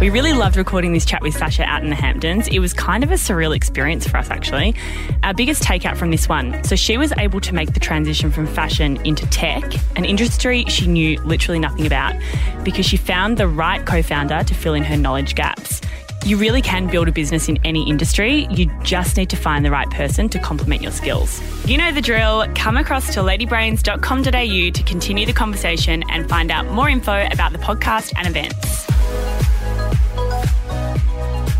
[0.00, 2.46] We really loved recording this chat with Sasha out in the Hamptons.
[2.46, 4.76] It was kind of a surreal experience for us, actually.
[5.24, 8.46] Our biggest takeout from this one so she was able to make the transition from
[8.46, 9.64] fashion into tech,
[9.96, 12.14] an industry she knew literally nothing about,
[12.62, 15.80] because she found the right co founder to fill in her knowledge gaps.
[16.24, 18.46] You really can build a business in any industry.
[18.52, 21.40] You just need to find the right person to complement your skills.
[21.66, 22.46] You know the drill.
[22.54, 27.58] Come across to ladybrains.com.au to continue the conversation and find out more info about the
[27.58, 28.86] podcast and events.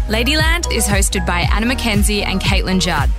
[0.09, 3.11] Ladyland is hosted by Anna Mackenzie and Caitlin Judd.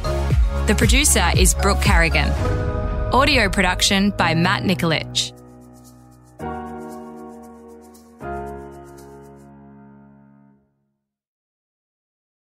[0.67, 2.31] The producer is Brooke Carrigan.
[3.13, 5.31] Audio production by Matt Nikolic.